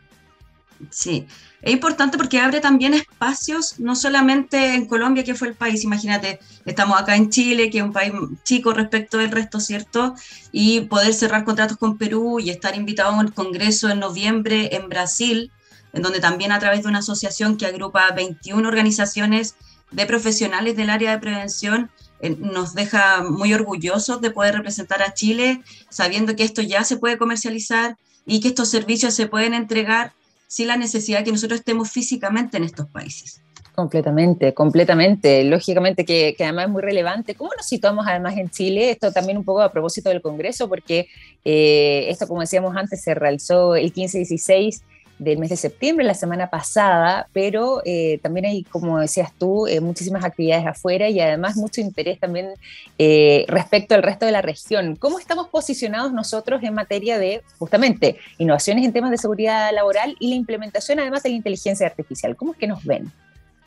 Sí, 0.90 1.26
es 1.62 1.72
importante 1.72 2.18
porque 2.18 2.38
abre 2.38 2.60
también 2.60 2.94
espacios, 2.94 3.80
no 3.80 3.96
solamente 3.96 4.74
en 4.74 4.86
Colombia, 4.86 5.24
que 5.24 5.34
fue 5.34 5.48
el 5.48 5.54
país, 5.54 5.84
imagínate, 5.84 6.38
estamos 6.64 7.00
acá 7.00 7.16
en 7.16 7.30
Chile, 7.30 7.70
que 7.70 7.78
es 7.78 7.84
un 7.84 7.92
país 7.92 8.12
chico 8.44 8.72
respecto 8.72 9.18
del 9.18 9.30
resto, 9.30 9.58
¿cierto? 9.58 10.14
Y 10.52 10.82
poder 10.82 11.14
cerrar 11.14 11.44
contratos 11.44 11.76
con 11.78 11.96
Perú 11.96 12.40
y 12.40 12.50
estar 12.50 12.76
invitado 12.76 13.10
a 13.10 13.18
un 13.18 13.28
congreso 13.28 13.88
en 13.88 14.00
noviembre 14.00 14.76
en 14.76 14.88
Brasil, 14.88 15.50
en 15.92 16.02
donde 16.02 16.20
también 16.20 16.52
a 16.52 16.58
través 16.58 16.82
de 16.82 16.88
una 16.88 16.98
asociación 16.98 17.56
que 17.56 17.66
agrupa 17.66 18.10
21 18.12 18.68
organizaciones 18.68 19.54
de 19.90 20.06
profesionales 20.06 20.76
del 20.76 20.90
área 20.90 21.10
de 21.10 21.18
prevención, 21.18 21.90
eh, 22.20 22.36
nos 22.38 22.74
deja 22.74 23.22
muy 23.22 23.52
orgullosos 23.54 24.20
de 24.20 24.30
poder 24.30 24.54
representar 24.54 25.02
a 25.02 25.14
Chile, 25.14 25.62
sabiendo 25.90 26.36
que 26.36 26.44
esto 26.44 26.62
ya 26.62 26.84
se 26.84 26.96
puede 26.96 27.18
comercializar 27.18 27.96
y 28.26 28.40
que 28.40 28.48
estos 28.48 28.68
servicios 28.70 29.14
se 29.14 29.26
pueden 29.26 29.54
entregar 29.54 30.12
sin 30.46 30.68
la 30.68 30.76
necesidad 30.76 31.18
de 31.18 31.24
que 31.24 31.32
nosotros 31.32 31.60
estemos 31.60 31.90
físicamente 31.90 32.56
en 32.56 32.64
estos 32.64 32.86
países. 32.88 33.42
Completamente, 33.74 34.54
completamente. 34.54 35.44
Lógicamente 35.44 36.06
que, 36.06 36.34
además 36.40 36.66
es 36.66 36.70
muy 36.70 36.80
relevante. 36.80 37.34
¿Cómo 37.34 37.50
nos 37.54 37.66
situamos 37.66 38.06
además 38.08 38.36
en 38.38 38.48
Chile? 38.48 38.90
Esto 38.90 39.12
también 39.12 39.36
un 39.36 39.44
poco 39.44 39.60
a 39.60 39.70
propósito 39.70 40.08
del 40.08 40.22
Congreso, 40.22 40.66
porque 40.66 41.08
eh, 41.44 42.06
esto, 42.08 42.26
como 42.26 42.40
decíamos 42.40 42.74
antes, 42.74 43.02
se 43.02 43.14
realizó 43.14 43.76
el 43.76 43.92
15-16 43.92 44.80
del 45.18 45.38
mes 45.38 45.50
de 45.50 45.56
septiembre, 45.56 46.04
la 46.04 46.14
semana 46.14 46.50
pasada, 46.50 47.28
pero 47.32 47.80
eh, 47.84 48.18
también 48.22 48.46
hay, 48.46 48.64
como 48.64 48.98
decías 48.98 49.32
tú, 49.38 49.66
eh, 49.66 49.80
muchísimas 49.80 50.24
actividades 50.24 50.66
afuera 50.66 51.08
y 51.08 51.20
además 51.20 51.56
mucho 51.56 51.80
interés 51.80 52.20
también 52.20 52.50
eh, 52.98 53.44
respecto 53.48 53.94
al 53.94 54.02
resto 54.02 54.26
de 54.26 54.32
la 54.32 54.42
región. 54.42 54.96
¿Cómo 54.96 55.18
estamos 55.18 55.48
posicionados 55.48 56.12
nosotros 56.12 56.62
en 56.62 56.74
materia 56.74 57.18
de, 57.18 57.42
justamente, 57.58 58.18
innovaciones 58.38 58.84
en 58.84 58.92
temas 58.92 59.10
de 59.10 59.18
seguridad 59.18 59.72
laboral 59.72 60.16
y 60.20 60.28
la 60.28 60.34
implementación 60.34 61.00
además 61.00 61.22
de 61.22 61.30
la 61.30 61.36
inteligencia 61.36 61.86
artificial? 61.86 62.36
¿Cómo 62.36 62.52
es 62.52 62.58
que 62.58 62.66
nos 62.66 62.84
ven? 62.84 63.10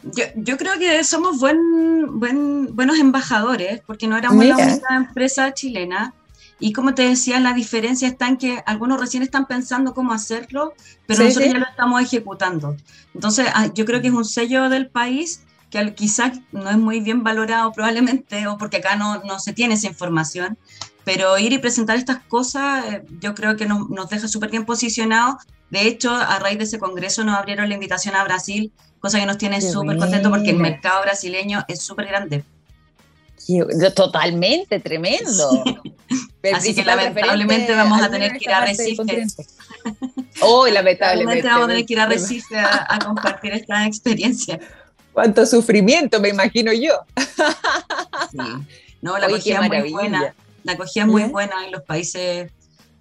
Yo, 0.04 0.58
creo 0.58 0.80
que 0.80 1.04
somos 1.04 1.40
buen, 1.40 2.20
buen, 2.20 2.74
buenos 2.74 3.00
embajadores, 3.00 3.82
porque 3.86 4.08
no 4.08 4.18
éramos 4.18 4.46
la 4.46 4.56
única 4.56 4.96
empresa 4.96 5.54
chilena. 5.54 6.14
Y 6.60 6.74
como 6.74 6.94
te 6.94 7.04
decía, 7.04 7.40
la 7.40 7.54
diferencia 7.54 8.08
está 8.08 8.28
en 8.28 8.38
que 8.38 8.62
algunos 8.66 9.00
recién 9.00 9.24
están 9.24 9.48
pensando 9.48 9.94
cómo 9.94 10.14
hacerlo, 10.14 10.74
pero 11.06 11.24
nosotros 11.24 11.54
ya 11.54 11.60
lo 11.60 11.66
estamos 11.66 12.02
ejecutando. 12.02 12.76
Entonces, 13.14 13.48
ah, 13.54 13.68
yo 13.74 13.86
creo 13.86 14.02
que 14.02 14.08
es 14.08 14.14
un 14.14 14.26
sello 14.26 14.70
del 14.70 14.90
país 14.90 15.44
que 15.70 15.94
quizás 15.94 16.40
no 16.52 16.70
es 16.70 16.78
muy 16.78 17.00
bien 17.00 17.24
valorado 17.24 17.72
probablemente, 17.72 18.48
o 18.48 18.58
porque 18.58 18.78
acá 18.78 18.96
no, 18.96 19.24
no 19.24 19.40
se 19.40 19.54
tiene 19.54 19.76
esa 19.76 19.88
información, 19.88 20.58
pero 21.06 21.38
ir 21.38 21.54
y 21.54 21.60
presentar 21.60 21.98
estas 21.98 22.20
cosas 22.24 22.86
eh, 22.86 23.06
yo 23.22 23.36
creo 23.36 23.56
que 23.56 23.66
nos, 23.66 23.90
nos 23.90 24.10
deja 24.10 24.28
súper 24.28 24.50
bien 24.50 24.66
posicionados. 24.66 25.36
De 25.70 25.88
hecho, 25.88 26.12
a 26.12 26.40
raíz 26.40 26.58
de 26.58 26.64
ese 26.64 26.80
congreso 26.80 27.24
nos 27.24 27.38
abrieron 27.38 27.70
la 27.70 27.76
invitación 27.76 28.16
a 28.16 28.24
Brasil 28.24 28.74
cosa 29.00 29.20
que 29.20 29.26
nos 29.26 29.38
tiene 29.38 29.62
súper 29.62 29.98
contentos 29.98 30.32
porque 30.32 30.52
el 30.52 30.58
mercado 30.58 31.02
brasileño 31.02 31.64
es 31.68 31.82
súper 31.82 32.08
grande. 32.08 32.44
Totalmente, 33.96 34.80
tremendo. 34.80 35.64
Así 36.54 36.74
que 36.74 36.84
lamentablemente 36.86 37.74
vamos 37.74 38.02
a 38.02 38.10
tener 38.10 38.38
que 38.38 38.46
ir 38.46 38.52
a 38.52 38.66
Recife. 38.66 39.26
Oh, 40.42 40.68
lamentablemente. 40.68 41.48
vamos 41.48 41.66
a 41.66 41.68
tener 41.68 41.86
que 41.86 41.94
ir 41.94 42.00
a 42.00 42.06
Recife 42.06 42.58
a, 42.58 43.00
compartir 43.04 43.54
esta 43.54 43.86
experiencia. 43.86 44.60
Cuánto 45.14 45.46
sufrimiento, 45.46 46.20
me 46.20 46.30
imagino 46.30 46.72
yo. 46.72 46.94
Sí. 48.32 48.38
No, 49.02 49.18
la 49.18 49.28
acogida 49.28 49.66
es 49.66 49.70
muy 49.70 49.92
buena. 49.92 50.34
La 50.64 50.74
acogida 50.74 51.04
es 51.04 51.10
muy 51.10 51.24
buena 51.24 51.66
en 51.66 51.72
los 51.72 51.82
países 51.84 52.52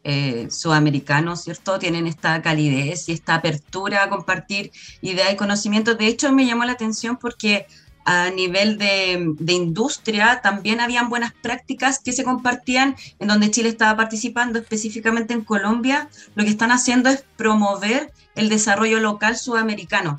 eh, 0.04 0.49
sudamericanos, 0.50 1.42
¿cierto? 1.42 1.78
Tienen 1.78 2.07
esta 2.07 2.40
calidez 2.40 3.09
y 3.09 3.12
esta 3.12 3.35
apertura 3.35 4.04
a 4.04 4.09
compartir 4.09 4.71
ideas 5.02 5.33
y 5.33 5.37
conocimientos. 5.37 5.99
De 5.99 6.07
hecho, 6.07 6.33
me 6.33 6.47
llamó 6.47 6.64
la 6.64 6.73
atención 6.73 7.16
porque 7.16 7.66
a 8.11 8.31
nivel 8.31 8.79
de, 8.79 9.53
industria 9.53 10.41
también 10.43 10.81
habían 10.81 11.11
buenas 11.11 11.35
prácticas 11.43 12.00
que 12.00 12.15
se 12.15 12.25
compartían 12.25 12.97
en 13.19 13.29
donde 13.29 13.50
Chile 13.50 13.69
estaba 13.69 13.99
participando, 13.99 14.59
específicamente 14.59 15.35
en 15.35 15.43
Colombia. 15.43 16.09
Lo 16.35 16.43
que 16.43 16.49
están 16.49 16.73
haciendo 16.73 17.11
es 17.11 17.23
promover 17.37 18.11
el 18.35 18.49
desarrollo 18.49 18.99
local 18.99 19.37
sudamericano. 19.37 20.19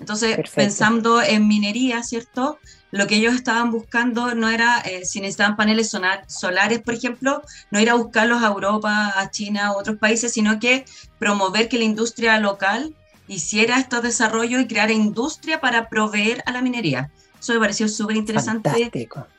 Entonces, 0.00 0.36
pensando 0.54 1.22
en 1.22 1.48
minería, 1.48 2.02
¿cierto? 2.02 2.58
lo 2.90 3.06
que 3.06 3.16
ellos 3.16 3.34
estaban 3.34 3.70
buscando 3.70 4.34
no 4.34 4.50
era, 4.50 4.80
eh, 4.80 5.06
si 5.06 5.20
necesitaban 5.20 5.56
paneles 5.56 5.90
solares, 6.28 6.82
por 6.82 6.94
ejemplo, 6.94 7.42
no 7.70 7.80
ir 7.80 7.88
a 7.88 7.94
buscarlos 7.94 8.42
a 8.42 8.48
Europa, 8.48 9.14
a 9.16 9.30
China 9.30 9.72
u 9.72 9.78
otros 9.78 9.96
países, 9.96 10.32
sino 10.32 10.60
que 10.60 10.84
promover 11.18 11.68
que 11.68 11.78
la 11.78 11.84
industria 11.84 12.38
local 12.38 12.94
hiciera 13.26 13.78
estos 13.78 14.02
desarrollos 14.02 14.62
y 14.62 14.66
crear 14.66 14.90
industria 14.90 15.60
para 15.60 15.88
proveer 15.88 16.42
a 16.46 16.52
la 16.52 16.62
minería. 16.62 17.10
Eso 17.40 17.52
me 17.52 17.60
pareció 17.60 17.88
súper 17.88 18.16
interesante. 18.16 18.70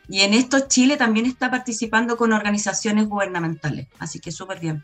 Y 0.07 0.21
en 0.21 0.33
esto 0.33 0.67
Chile 0.67 0.97
también 0.97 1.25
está 1.25 1.49
participando 1.49 2.17
con 2.17 2.33
organizaciones 2.33 3.07
gubernamentales, 3.07 3.87
así 3.99 4.19
que 4.19 4.31
súper 4.31 4.59
bien. 4.59 4.83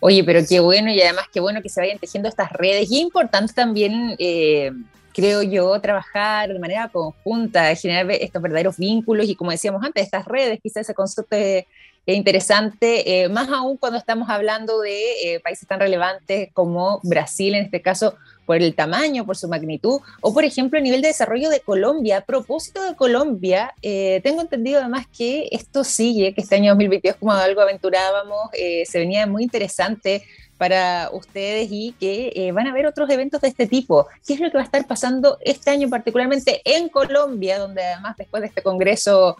Oye, 0.00 0.22
pero 0.22 0.40
qué 0.46 0.60
bueno 0.60 0.90
y 0.90 1.00
además 1.00 1.24
qué 1.32 1.40
bueno 1.40 1.62
que 1.62 1.70
se 1.70 1.80
vayan 1.80 1.98
tejiendo 1.98 2.28
estas 2.28 2.52
redes 2.52 2.90
y 2.90 3.00
importante 3.00 3.54
también 3.54 4.14
eh, 4.18 4.70
creo 5.14 5.42
yo, 5.42 5.80
trabajar 5.80 6.52
de 6.52 6.58
manera 6.58 6.88
conjunta, 6.88 7.74
generar 7.76 8.10
estos 8.10 8.42
verdaderos 8.42 8.76
vínculos 8.76 9.26
y 9.28 9.36
como 9.36 9.52
decíamos 9.52 9.82
antes, 9.82 10.02
estas 10.02 10.26
redes, 10.26 10.58
quizás 10.62 10.82
ese 10.82 10.92
concepto 10.92 11.36
es, 11.36 11.64
interesante, 12.12 13.22
eh, 13.22 13.28
más 13.30 13.48
aún 13.48 13.78
cuando 13.78 13.98
estamos 13.98 14.28
hablando 14.28 14.80
de 14.80 15.34
eh, 15.34 15.40
países 15.40 15.66
tan 15.66 15.80
relevantes 15.80 16.50
como 16.52 17.00
Brasil, 17.02 17.54
en 17.54 17.64
este 17.64 17.80
caso, 17.80 18.16
por 18.44 18.56
el 18.56 18.74
tamaño, 18.74 19.24
por 19.24 19.38
su 19.38 19.48
magnitud, 19.48 20.00
o 20.20 20.34
por 20.34 20.44
ejemplo 20.44 20.78
a 20.78 20.82
nivel 20.82 21.00
de 21.00 21.08
desarrollo 21.08 21.48
de 21.48 21.60
Colombia. 21.60 22.18
A 22.18 22.20
propósito 22.20 22.82
de 22.84 22.94
Colombia, 22.94 23.72
eh, 23.80 24.20
tengo 24.22 24.42
entendido 24.42 24.80
además 24.80 25.06
que 25.16 25.48
esto 25.50 25.82
sigue, 25.82 26.34
que 26.34 26.42
este 26.42 26.56
año 26.56 26.72
2022 26.72 27.16
como 27.16 27.32
algo 27.32 27.62
aventurábamos, 27.62 28.50
se 28.52 28.98
venía 28.98 29.26
muy 29.26 29.42
interesante 29.42 30.24
para 30.58 31.08
ustedes 31.10 31.68
y 31.70 31.94
que 31.98 32.52
van 32.52 32.66
a 32.66 32.70
haber 32.70 32.86
otros 32.86 33.08
eventos 33.08 33.40
de 33.40 33.48
este 33.48 33.66
tipo. 33.66 34.06
¿Qué 34.26 34.34
es 34.34 34.40
lo 34.40 34.50
que 34.50 34.58
va 34.58 34.62
a 34.62 34.66
estar 34.66 34.86
pasando 34.86 35.38
este 35.40 35.70
año 35.70 35.88
particularmente 35.88 36.60
en 36.64 36.90
Colombia, 36.90 37.58
donde 37.58 37.82
además 37.82 38.16
después 38.18 38.42
de 38.42 38.48
este 38.48 38.62
Congreso 38.62 39.38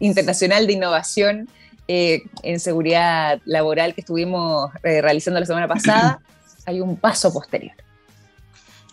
Internacional 0.00 0.66
de 0.66 0.72
Innovación 0.72 1.48
eh, 1.88 2.22
en 2.42 2.60
Seguridad 2.60 3.40
Laboral 3.44 3.94
que 3.94 4.00
estuvimos 4.00 4.70
realizando 4.82 5.40
la 5.40 5.46
semana 5.46 5.68
pasada, 5.68 6.20
hay 6.66 6.80
un 6.80 6.96
paso 6.96 7.32
posterior? 7.32 7.74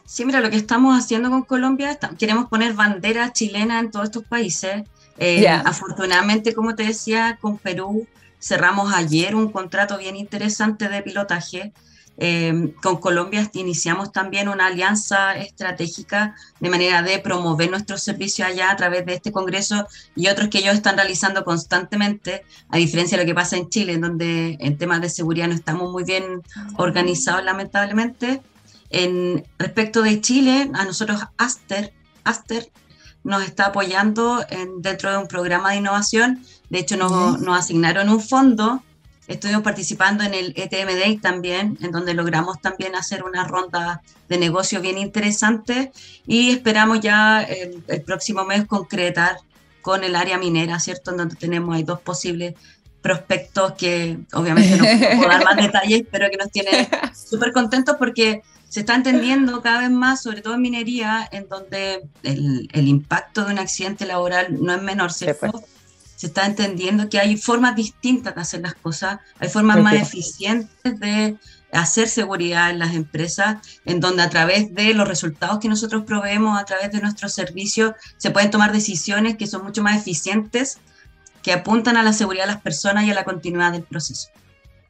Sí, 0.06 0.26
mira, 0.26 0.42
lo 0.42 0.50
que 0.50 0.58
estamos 0.58 0.98
haciendo 0.98 1.30
con 1.30 1.44
Colombia, 1.44 1.98
queremos 2.20 2.50
poner 2.50 2.74
bandera 2.74 3.32
chilena 3.32 3.80
en 3.80 3.92
todos 3.92 4.06
estos 4.06 4.26
países. 4.26 4.84
Afortunadamente, 5.64 6.54
como 6.54 6.76
te 6.76 6.84
decía, 6.84 7.38
con 7.40 7.58
Perú 7.58 8.08
Cerramos 8.42 8.92
ayer 8.92 9.36
un 9.36 9.52
contrato 9.52 10.00
bien 10.00 10.16
interesante 10.16 10.90
de 10.90 11.04
pilotaje. 11.04 11.74
Eh, 12.24 12.76
con 12.84 12.98
Colombia 12.98 13.50
iniciamos 13.54 14.12
también 14.12 14.48
una 14.48 14.68
alianza 14.68 15.36
estratégica 15.36 16.36
de 16.60 16.70
manera 16.70 17.02
de 17.02 17.18
promover 17.18 17.72
nuestros 17.72 18.04
servicios 18.04 18.48
allá 18.48 18.70
a 18.70 18.76
través 18.76 19.08
de 19.08 19.16
este 19.16 19.32
Congreso 19.32 19.88
y 20.16 20.28
otros 20.28 20.50
que 20.50 20.60
ellos 20.60 20.76
están 20.76 20.98
realizando 20.98 21.44
constantemente, 21.44 22.46
a 22.70 22.78
diferencia 22.78 23.18
de 23.18 23.24
lo 23.24 23.28
que 23.28 23.34
pasa 23.34 23.58
en 23.58 23.70
Chile, 23.70 23.94
en 23.94 24.02
donde 24.02 24.56
en 24.60 24.78
temas 24.78 25.02
de 25.02 25.10
seguridad 25.10 25.48
no 25.48 25.56
estamos 25.56 25.92
muy 25.92 26.04
bien 26.04 26.44
organizados, 26.78 27.44
lamentablemente. 27.44 28.44
En 28.92 29.44
respecto 29.58 30.04
de 30.04 30.22
Chile, 30.22 30.70
a 30.76 30.86
nosotros 30.86 31.22
Aster, 31.38 31.92
Aster 32.24 32.70
nos 33.24 33.42
está 33.42 33.68
apoyando 33.68 34.46
en, 34.48 34.84
dentro 34.84 35.10
de 35.10 35.18
un 35.18 35.28
programa 35.28 35.72
de 35.72 35.78
innovación. 35.78 36.46
De 36.70 36.78
hecho, 36.78 36.98
nos, 36.98 37.42
nos 37.42 37.58
asignaron 37.58 38.10
un 38.10 38.22
fondo. 38.22 38.84
Estuvimos 39.32 39.64
participando 39.64 40.24
en 40.24 40.34
el 40.34 40.54
ETM 40.58 40.88
Day 40.88 41.18
también, 41.18 41.78
en 41.82 41.92
donde 41.92 42.14
logramos 42.14 42.62
también 42.62 42.96
hacer 42.96 43.24
una 43.24 43.48
ronda 43.48 44.02
de 44.28 44.38
negocio 44.38 44.82
bien 44.82 44.98
interesante 44.98 45.92
y 46.28 46.52
esperamos 46.52 47.00
ya 47.00 47.42
el, 47.42 47.82
próximo 48.06 48.44
mes 48.44 48.66
concretar 48.66 49.38
con 49.82 50.04
el 50.04 50.16
área 50.16 50.38
minera, 50.38 50.80
¿cierto? 50.80 51.12
En 51.12 51.18
donde 51.18 51.36
tenemos 51.36 51.76
hay 51.76 51.84
dos 51.84 52.02
posibles 52.02 52.56
prospectos 53.02 53.74
que 53.74 54.20
obviamente 54.34 54.78
no 54.78 54.84
puedo 55.18 55.30
dar 55.30 55.46
más 55.46 55.56
detalles, 55.56 56.04
pero 56.12 56.30
que 56.30 56.38
nos 56.38 56.52
tienen 56.52 56.88
súper 57.16 57.54
contentos 57.54 57.96
porque 57.98 58.42
se 58.68 58.82
está 58.82 58.96
entendiendo 58.96 59.62
cada 59.62 59.80
vez 59.80 59.92
más, 59.92 60.22
sobre 60.22 60.42
todo 60.42 60.56
en 60.56 60.62
minería, 60.62 61.28
en 61.32 61.48
donde 61.48 62.04
el, 62.24 62.70
el 62.74 62.88
impacto 62.88 63.46
de 63.46 63.54
un 63.54 63.60
accidente 63.60 64.06
laboral 64.06 64.64
no 64.64 64.74
es 64.74 64.82
menor, 64.82 65.14
¿cierto? 65.14 65.64
Se 66.22 66.28
está 66.28 66.46
entendiendo 66.46 67.10
que 67.10 67.18
hay 67.18 67.36
formas 67.36 67.76
distintas 67.76 68.36
de 68.36 68.42
hacer 68.42 68.62
las 68.62 68.76
cosas, 68.76 69.18
hay 69.40 69.50
formas 69.50 69.80
más 69.80 69.96
eficientes 69.96 71.00
de 71.00 71.36
hacer 71.72 72.08
seguridad 72.08 72.70
en 72.70 72.78
las 72.78 72.94
empresas, 72.94 73.58
en 73.86 74.00
donde 74.00 74.22
a 74.22 74.30
través 74.30 74.72
de 74.76 74.94
los 74.94 75.08
resultados 75.08 75.58
que 75.58 75.68
nosotros 75.68 76.04
proveemos, 76.04 76.62
a 76.62 76.66
través 76.66 76.92
de 76.92 77.02
nuestros 77.02 77.34
servicios, 77.34 77.94
se 78.18 78.30
pueden 78.30 78.52
tomar 78.52 78.72
decisiones 78.72 79.36
que 79.36 79.48
son 79.48 79.64
mucho 79.64 79.82
más 79.82 80.00
eficientes, 80.00 80.78
que 81.42 81.54
apuntan 81.54 81.98
a 81.98 82.04
la 82.04 82.14
seguridad 82.14 82.44
de 82.44 82.52
las 82.52 82.62
personas 82.62 83.06
y 83.06 83.10
a 83.10 83.16
la 83.16 83.24
continuidad 83.24 83.72
del 83.72 83.82
proceso. 83.82 84.30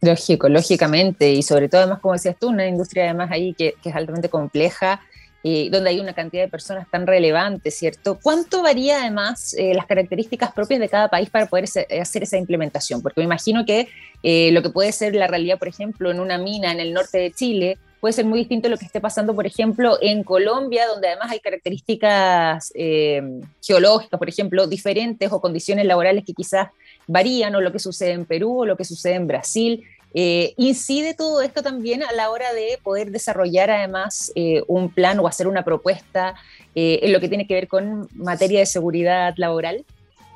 Lógico, 0.02 0.50
lógicamente, 0.50 1.32
y 1.32 1.44
sobre 1.44 1.70
todo 1.70 1.80
además, 1.80 2.00
como 2.02 2.16
decías 2.16 2.36
tú, 2.38 2.50
una 2.50 2.68
industria 2.68 3.06
además 3.06 3.32
ahí 3.32 3.54
que, 3.54 3.76
es 3.82 3.96
altamente 3.96 4.28
compleja, 4.28 5.00
y 5.44 5.70
donde 5.70 5.90
hay 5.90 6.00
una 6.00 6.14
cantidad 6.14 6.44
de 6.44 6.50
personas 6.50 6.88
tan 6.90 7.08
relevantes, 7.08 7.76
¿cierto? 7.76 8.20
¿Cuánto 8.22 8.62
varía 8.62 9.02
además 9.02 9.56
eh, 9.58 9.74
las 9.74 9.86
características 9.86 10.52
propias 10.52 10.80
de 10.80 10.90
cada 10.90 11.08
país 11.08 11.30
para 11.30 11.48
poder 11.48 11.66
hacer 11.66 12.24
esa 12.24 12.38
implementación? 12.38 13.02
Porque 13.02 13.22
me 13.22 13.26
imagino 13.26 13.66
que 13.66 13.88
eh, 14.24 14.52
lo 14.52 14.62
que 14.62 14.70
puede 14.70 14.92
ser 14.92 15.16
la 15.16 15.28
realidad, 15.28 15.58
por 15.58 15.68
ejemplo, 15.68 16.12
en 16.12 16.20
una 16.20 16.38
mina 16.38 16.72
en 16.72 16.80
el 16.80 16.94
norte 16.94 17.18
de 17.18 17.32
Chile, 17.32 17.78
puede 18.02 18.14
ser 18.14 18.26
muy 18.26 18.40
distinto 18.40 18.68
a 18.68 18.72
lo 18.72 18.78
que 18.78 18.86
esté 18.86 19.00
pasando, 19.00 19.36
por 19.36 19.46
ejemplo, 19.46 19.98
en 20.02 20.24
Colombia, 20.24 20.88
donde 20.88 21.08
además 21.08 21.32
hay 21.32 21.40
características 21.40 22.72
eh, 22.76 23.22
geológicas, 23.64 24.18
por 24.18 24.28
ejemplo, 24.28 24.68
diferentes 24.68 25.32
o 25.32 25.40
condiciones 25.40 25.86
laborales 25.86 26.26
que 26.26 26.34
quizás 26.34 26.70
varían, 27.08 27.56
o 27.56 27.62
lo 27.62 27.72
que 27.72 27.80
sucede 27.80 28.12
en 28.12 28.26
Perú, 28.26 28.62
o 28.62 28.66
lo 28.66 28.76
que 28.76 28.86
sucede 28.86 29.14
en 29.14 29.28
Brasil. 29.28 29.84
Eh, 30.14 30.54
¿Incide 30.58 31.14
todo 31.14 31.42
esto 31.42 31.64
también 31.64 32.04
a 32.04 32.12
la 32.12 32.30
hora 32.30 32.54
de 32.54 32.80
poder 32.84 33.12
desarrollar 33.12 33.72
además 33.72 34.32
eh, 34.36 34.62
un 34.68 34.90
plan 34.90 35.20
o 35.20 35.28
hacer 35.28 35.48
una 35.48 35.64
propuesta 35.64 36.36
en 36.74 37.12
lo 37.12 37.20
que 37.20 37.28
tiene 37.28 37.48
que 37.48 37.54
ver 37.54 37.68
con 37.68 38.08
materia 38.16 38.60
de 38.60 38.66
seguridad 38.66 39.34
laboral? 39.36 39.84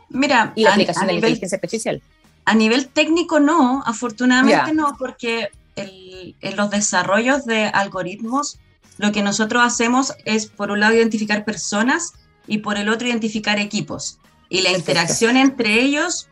Mira, 0.09 0.51
y 0.55 0.63
la 0.63 0.71
aplicación 0.71 1.07
de 1.07 1.13
la 1.13 1.19
inteligencia 1.19 1.55
artificial. 1.55 2.01
A 2.43 2.55
nivel 2.55 2.87
técnico 2.87 3.39
no, 3.39 3.81
afortunadamente 3.85 4.73
no, 4.73 4.95
porque 4.99 5.49
en 5.75 6.55
los 6.55 6.69
desarrollos 6.69 7.45
de 7.45 7.65
algoritmos, 7.65 8.59
lo 8.97 9.11
que 9.11 9.21
nosotros 9.21 9.63
hacemos 9.63 10.13
es, 10.25 10.47
por 10.47 10.71
un 10.71 10.79
lado, 10.79 10.95
identificar 10.95 11.43
personas 11.43 12.13
y 12.47 12.59
por 12.59 12.77
el 12.77 12.89
otro, 12.89 13.07
identificar 13.07 13.59
equipos. 13.59 14.19
Y 14.49 14.61
la 14.61 14.71
interacción 14.71 15.37
entre 15.37 15.81
ellos 15.81 16.29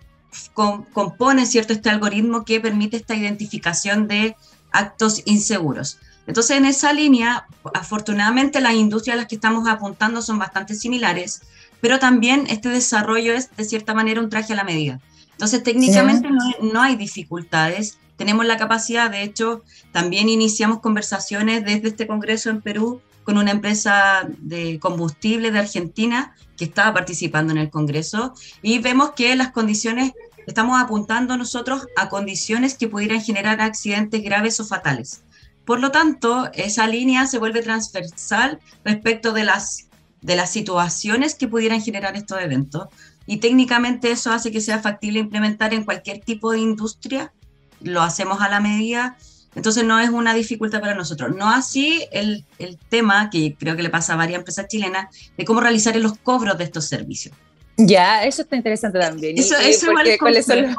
compone, 0.53 1.45
¿cierto?, 1.45 1.73
este 1.73 1.89
algoritmo 1.89 2.45
que 2.45 2.59
permite 2.59 2.97
esta 2.97 3.15
identificación 3.15 4.07
de 4.07 4.35
actos 4.71 5.21
inseguros. 5.25 5.99
Entonces, 6.25 6.57
en 6.57 6.65
esa 6.65 6.93
línea, 6.93 7.47
afortunadamente 7.73 8.61
las 8.61 8.73
industrias 8.73 9.15
a 9.15 9.17
las 9.17 9.27
que 9.27 9.35
estamos 9.35 9.67
apuntando 9.67 10.21
son 10.21 10.39
bastante 10.39 10.75
similares, 10.75 11.41
pero 11.81 11.99
también 11.99 12.45
este 12.47 12.69
desarrollo 12.69 13.33
es 13.33 13.55
de 13.55 13.65
cierta 13.65 13.93
manera 13.93 14.21
un 14.21 14.29
traje 14.29 14.53
a 14.53 14.55
la 14.55 14.63
medida. 14.63 14.99
Entonces, 15.31 15.63
técnicamente 15.63 16.29
no, 16.61 16.81
hay 16.81 16.95
dificultades. 16.95 17.97
Tenemos 18.15 18.45
la 18.45 18.57
capacidad, 18.57 19.11
de 19.11 19.23
hecho, 19.23 19.63
también 19.91 20.29
iniciamos 20.29 20.79
conversaciones 20.79 21.65
desde 21.65 21.89
este 21.89 22.07
Congreso 22.07 22.49
en 22.49 22.61
Perú 22.61 23.01
con 23.23 23.37
una 23.37 23.51
empresa 23.51 24.27
de 24.37 24.79
combustible 24.79 25.51
de 25.51 25.59
Argentina 25.59 26.35
que 26.57 26.65
estaba 26.65 26.93
participando 26.93 27.51
en 27.51 27.57
el 27.57 27.69
Congreso 27.69 28.33
y 28.61 28.79
vemos 28.79 29.11
que 29.11 29.35
las 29.35 29.51
condiciones, 29.51 30.13
estamos 30.47 30.81
apuntando 30.81 31.38
nosotros 31.38 31.88
a 31.95 32.09
condiciones 32.09 32.77
que 32.77 32.88
pudieran 32.88 33.21
generar 33.21 33.62
accidentes 33.62 34.23
graves 34.23 34.59
o 34.59 34.65
fatales. 34.65 35.23
Por 35.65 35.79
lo 35.79 35.91
tanto, 35.91 36.50
esa 36.53 36.88
línea 36.88 37.25
se 37.27 37.39
vuelve 37.39 37.62
transversal 37.62 38.59
respecto 38.83 39.31
de 39.31 39.45
las, 39.45 39.88
de 40.21 40.35
las 40.35 40.51
situaciones 40.51 41.35
que 41.35 41.47
pudieran 41.47 41.81
generar 41.81 42.15
estos 42.15 42.41
eventos. 42.41 42.88
Y 43.25 43.38
técnicamente 43.38 44.12
eso 44.12 44.31
hace 44.31 44.51
que 44.51 44.59
sea 44.59 44.79
factible 44.79 45.19
implementar 45.19 45.73
en 45.73 45.85
cualquier 45.85 46.19
tipo 46.19 46.51
de 46.51 46.59
industria. 46.59 47.31
Lo 47.79 48.01
hacemos 48.01 48.41
a 48.41 48.50
la 48.50 48.59
medida. 48.59 49.17
Entonces 49.55 49.85
no 49.85 50.00
es 50.00 50.09
una 50.09 50.33
dificultad 50.33 50.81
para 50.81 50.95
nosotros. 50.95 51.33
No 51.35 51.50
así 51.50 52.05
el, 52.12 52.45
el 52.59 52.77
tema, 52.77 53.29
que 53.29 53.55
creo 53.57 53.77
que 53.77 53.83
le 53.83 53.89
pasa 53.89 54.13
a 54.13 54.17
varias 54.17 54.39
empresas 54.39 54.67
chilenas, 54.67 55.15
de 55.38 55.45
cómo 55.45 55.62
realizar 55.62 55.95
los 55.95 56.17
cobros 56.17 56.57
de 56.57 56.65
estos 56.65 56.85
servicios. 56.85 57.33
Ya, 57.77 58.23
eso 58.23 58.43
está 58.43 58.55
interesante 58.55 58.99
también. 58.99 59.37
Eso, 59.37 59.55
eso 59.57 59.87
¿Cuáles 60.19 60.45
son 60.45 60.61
los, 60.61 60.75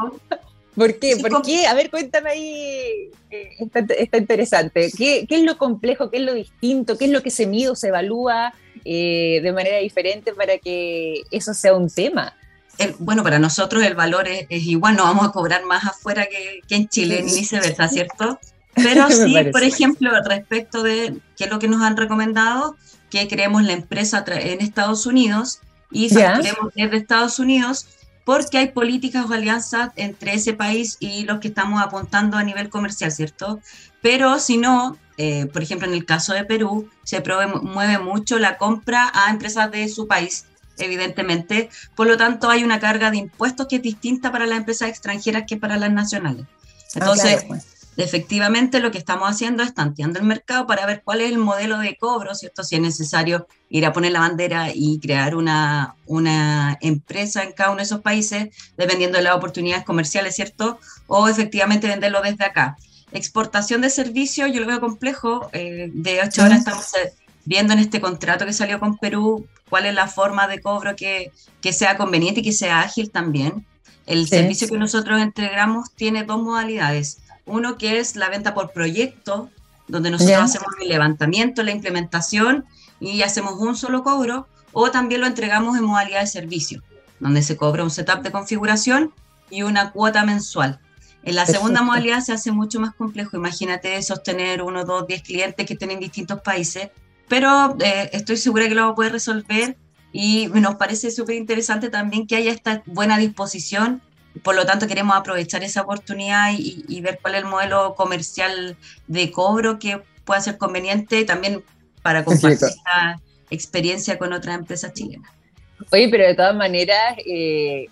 ¿Por 0.75 0.99
qué? 0.99 1.17
¿Por 1.17 1.43
qué? 1.43 1.67
A 1.67 1.75
ver, 1.75 1.91
cuéntame 1.91 2.31
ahí. 2.31 3.11
Eh, 3.31 3.51
está, 3.59 4.19
interesante. 4.19 4.91
¿Qué, 4.97 5.27
es 5.29 5.43
lo 5.43 5.57
complejo? 5.57 6.11
¿Qué 6.11 6.19
es 6.19 6.23
lo 6.25 6.35
distinto? 6.35 6.99
¿Qué 6.99 7.05
es 7.07 7.11
lo 7.11 7.23
que 7.23 7.31
se 7.31 7.47
mide 7.47 7.71
o 7.71 7.77
se 7.77 7.89
evalúa 7.89 8.53
eh, 8.85 9.41
de 9.43 9.53
manera 9.53 9.79
diferente 9.79 10.35
para 10.35 10.59
que 10.59 11.23
eso 11.31 11.55
sea 11.55 11.75
un 11.75 11.89
tema? 11.89 12.35
bueno, 12.99 13.23
para 13.23 13.39
nosotros 13.39 13.85
el 13.85 13.95
valor 13.95 14.27
es, 14.27 14.49
igual, 14.51 14.97
no 14.97 15.05
vamos 15.05 15.29
a 15.29 15.31
cobrar 15.31 15.65
más 15.65 15.85
afuera 15.85 16.27
que, 16.27 16.75
en 16.75 16.89
Chile, 16.89 17.23
ni 17.23 17.33
viceversa, 17.33 17.87
¿cierto? 17.87 18.41
Pero 18.75 19.09
sí, 19.11 19.33
por 19.53 19.63
ejemplo, 19.63 20.11
respecto 20.25 20.83
de 20.83 21.15
qué 21.37 21.45
es 21.45 21.51
lo 21.51 21.61
que 21.61 21.69
nos 21.69 21.83
han 21.83 21.97
recomendado, 21.97 22.75
que 23.11 23.29
creemos 23.29 23.63
la 23.63 23.75
empresa 23.75 24.25
en 24.27 24.61
Estados 24.61 25.07
Unidos 25.07 25.61
y 25.95 26.11
facturemos 26.11 26.75
desde 26.75 26.97
Estados 26.97 27.39
Unidos 27.39 27.87
porque 28.25 28.59
hay 28.59 28.69
políticas 28.69 29.27
o 29.29 29.33
alianzas 29.33 29.91
entre 29.97 30.35
ese 30.35 30.55
país 30.55 30.97
y 30.99 31.25
los 31.25 31.41
que 31.41 31.49
estamos 31.49 31.83
apuntando 31.83 32.37
a 32.37 32.43
nivel 32.43 32.69
comercial, 32.71 33.13
¿cierto? 33.13 33.61
Pero 34.03 34.39
si 34.39 34.57
no, 34.57 34.99
eh, 35.19 35.47
por 35.47 35.63
ejemplo, 35.63 35.87
en 35.87 35.95
el 35.95 36.05
caso 36.05 36.33
de 36.33 36.45
Perú, 36.45 36.91
se 37.05 37.23
mueve 37.63 37.99
mucho 37.99 38.39
la 38.39 38.57
compra 38.57 39.11
a 39.15 39.31
empresas 39.31 39.71
de 39.71 39.89
su 39.89 40.09
país, 40.09 40.47
evidentemente. 40.79 41.69
Por 41.95 42.07
lo 42.07 42.17
tanto, 42.17 42.51
hay 42.51 42.65
una 42.65 42.81
carga 42.81 43.11
de 43.11 43.19
impuestos 43.19 43.67
que 43.69 43.77
es 43.77 43.83
distinta 43.83 44.33
para 44.33 44.47
las 44.47 44.59
empresas 44.59 44.89
extranjeras 44.89 45.45
que 45.47 45.59
para 45.59 45.77
las 45.77 45.93
nacionales. 45.93 46.47
Ah, 46.47 47.01
Entonces, 47.01 47.45
pues 47.47 47.74
efectivamente 47.97 48.81
lo 48.81 48.91
que 48.91 48.99
estamos 48.99 49.29
haciendo 49.29 49.63
es 49.63 49.75
tanteando 49.75 50.19
el 50.19 50.25
mercado 50.25 50.67
para 50.67 50.87
ver 50.87 51.03
cuál 51.05 51.21
es 51.21 51.31
el 51.31 51.39
modelo 51.39 51.79
de 51.79 51.97
cobro, 51.97 52.35
¿cierto? 52.35 52.65
Si 52.65 52.75
es 52.75 52.81
necesario 52.81 53.47
ir 53.69 53.87
a 53.87 53.93
poner 53.93 54.13
la 54.13 54.21
bandera 54.21 54.71
y 54.75 54.99
crear 55.01 55.37
una, 55.37 55.95
una 56.07 56.77
empresa 56.81 57.43
en 57.43 57.53
cada 57.53 57.71
uno 57.71 57.79
de 57.79 57.85
esos 57.85 58.01
países, 58.01 58.49
dependiendo 58.77 59.19
de 59.19 59.25
las 59.25 59.37
oportunidades 59.37 59.85
comerciales, 59.85 60.35
¿cierto? 60.35 60.79
O 61.07 61.29
efectivamente 61.29 61.87
venderlo 61.87 62.21
desde 62.21 62.45
acá. 62.45 62.77
Exportación 63.13 63.81
de 63.81 63.91
servicios, 63.91 64.51
yo 64.53 64.61
lo 64.61 64.67
veo 64.67 64.81
complejo. 64.81 65.49
Eh, 65.53 65.91
de 65.93 66.21
hecho, 66.21 66.43
ahora 66.43 66.57
estamos 66.57 66.93
eh, 66.95 67.13
viendo 67.45 67.73
en 67.73 67.79
este 67.79 68.01
contrato 68.01 68.45
que 68.45 68.53
salió 68.53 68.81
con 68.81 68.99
Perú 68.99 69.47
cuál 69.71 69.87
es 69.87 69.95
la 69.95 70.09
forma 70.09 70.49
de 70.49 70.61
cobro 70.61 70.97
que, 70.97 71.31
que 71.61 71.73
sea 71.73 71.97
conveniente 71.97 72.41
y 72.41 72.43
que 72.43 72.53
sea 72.53 72.81
ágil 72.81 73.11
también. 73.11 73.65
El 74.07 74.29
servicio 74.29 74.69
que 74.69 74.77
nosotros 74.77 75.23
entregamos 75.23 75.91
tiene 75.95 76.25
dos 76.25 76.43
modalidades 76.43 77.24
uno 77.47 77.77
que 77.77 77.99
es 77.99 78.17
la 78.17 78.29
venta 78.29 78.55
por 78.55 78.73
proyecto, 78.73 79.51
donde 79.87 80.11
nosotros 80.11 80.39
hacemos 80.39 80.69
el 80.81 80.89
levantamiento, 80.89 81.63
la 81.63 81.73
implementación 81.73 82.65
y 83.01 83.23
hacemos 83.23 83.55
un 83.59 83.77
solo 83.77 84.03
cobro, 84.03 84.47
o 84.73 84.91
también 84.91 85.21
lo 85.21 85.27
entregamos 85.27 85.77
en 85.77 85.85
modalidad 85.85 86.21
de 86.21 86.27
servicio, 86.27 86.83
donde 87.21 87.43
se 87.43 87.57
cobra 87.57 87.85
un 87.85 87.91
setup 87.91 88.23
de 88.23 88.33
configuración 88.33 89.13
y 89.51 89.63
una 89.63 89.93
cuota 89.93 90.25
mensual. 90.25 90.81
En 91.23 91.37
la 91.37 91.47
segunda 91.47 91.83
modalidad 91.83 92.21
se 92.21 92.33
hace 92.33 92.53
mucho 92.53 92.81
más 92.81 92.95
complejo. 92.95 93.37
Imagínate 93.37 94.03
sostener 94.03 94.63
uno, 94.63 94.85
dos, 94.85 95.07
diez 95.07 95.23
clientes 95.23 95.65
que 95.65 95.73
estén 95.73 95.91
en 95.91 96.01
distintos 96.01 96.41
países, 96.43 96.91
pero 97.29 97.77
eh, 97.81 98.11
estoy 98.13 98.37
segura 98.37 98.69
que 98.69 98.75
lo 98.75 98.83
va 98.83 98.91
a 98.91 98.95
poder 98.95 99.13
resolver 99.13 99.79
y 100.13 100.49
nos 100.49 100.75
parece 100.77 101.11
súper 101.11 101.37
interesante 101.37 101.89
también 101.89 102.27
que 102.27 102.37
haya 102.37 102.53
esta 102.53 102.83
buena 102.87 103.17
disposición 103.17 104.03
por 104.43 104.55
lo 104.55 104.67
tanto, 104.67 104.87
queremos 104.87 105.17
aprovechar 105.17 105.63
esa 105.63 105.83
oportunidad 105.83 106.53
y, 106.57 107.01
ver 107.01 107.19
cuál 107.23 107.37
es 107.37 107.43
el 107.43 107.49
modelo 107.49 107.95
comercial 107.95 108.77
de 109.07 109.31
cobro 109.31 109.79
que 109.79 110.03
pueda 110.25 110.41
ser 110.41 110.59
conveniente 110.59 111.25
también 111.25 111.63
para 112.03 112.25
compartir 112.25 112.69
la 112.85 113.21
experiencia 113.51 114.19
con 114.19 114.33
otras 114.33 114.57
empresas 114.57 114.93
chilenas. 114.93 115.31
Oye, 115.93 116.09
pero 116.09 116.27
de 116.27 116.35
todas 116.35 116.55
maneras, 116.55 117.17
eh, 117.27 117.87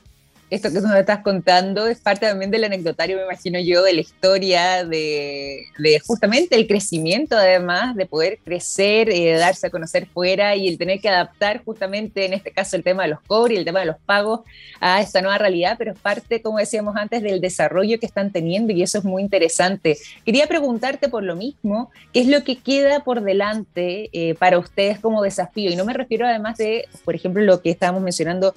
esto 0.53 0.71
que 0.71 0.83
nos 0.83 0.95
estás 0.97 1.21
contando 1.21 1.87
es 1.87 1.99
parte 1.99 2.27
también 2.27 2.51
del 2.51 2.65
anecdotario, 2.65 3.17
me 3.17 3.23
imagino 3.23 3.59
yo, 3.59 3.83
de 3.83 3.95
la 3.95 4.01
historia, 4.03 4.85
de, 4.85 5.65
justamente 6.07 6.57
el 6.57 6.67
crecimiento, 6.67 7.39
además, 7.39 7.97
de 7.97 8.05
poder 8.05 8.39
crecer, 8.45 9.09
eh, 9.09 9.33
darse 9.39 9.69
a 9.69 9.71
conocer 9.71 10.07
fuera 10.07 10.55
y 10.55 10.69
el 10.69 10.77
tener 10.77 11.01
que 11.01 11.09
adaptar 11.09 11.65
justamente, 11.65 12.27
en 12.27 12.35
este 12.35 12.51
caso, 12.51 12.77
el 12.77 12.85
tema 12.85 13.05
de 13.05 13.09
los 13.09 13.23
cobres 13.23 13.57
y 13.57 13.59
el 13.61 13.65
tema 13.65 13.81
de 13.81 13.87
los 13.87 13.97
pagos 14.05 14.41
a 14.79 15.01
esta 15.01 15.23
nueva 15.23 15.39
realidad, 15.39 15.77
pero 15.79 15.93
es 15.93 15.99
parte, 15.99 16.43
como 16.43 16.59
decíamos 16.59 16.97
antes, 16.97 17.23
del 17.23 17.41
desarrollo 17.41 17.99
que 17.99 18.05
están 18.05 18.31
teniendo 18.31 18.75
y 18.75 18.83
eso 18.83 18.99
es 18.99 19.05
muy 19.05 19.23
interesante. 19.23 19.97
Quería 20.23 20.47
preguntarte 20.49 21.09
por 21.09 21.23
lo 21.23 21.35
mismo, 21.35 21.91
¿qué 22.13 22.21
es 22.21 22.27
lo 22.27 22.45
que 22.45 22.59
queda 22.59 23.01
por 23.01 23.23
delante 23.23 24.11
eh, 24.13 24.35
para 24.35 24.59
ustedes 24.59 25.01
como 25.01 25.23
desafío? 25.23 25.71
Y 25.71 25.77
no 25.77 25.87
me 25.87 25.95
refiero 25.95 26.27
además 26.27 26.59
de, 26.59 26.89
por 27.07 27.15
ejemplo, 27.15 27.43
lo 27.43 27.63
que 27.63 27.71
estábamos 27.71 28.03
mencionando 28.03 28.55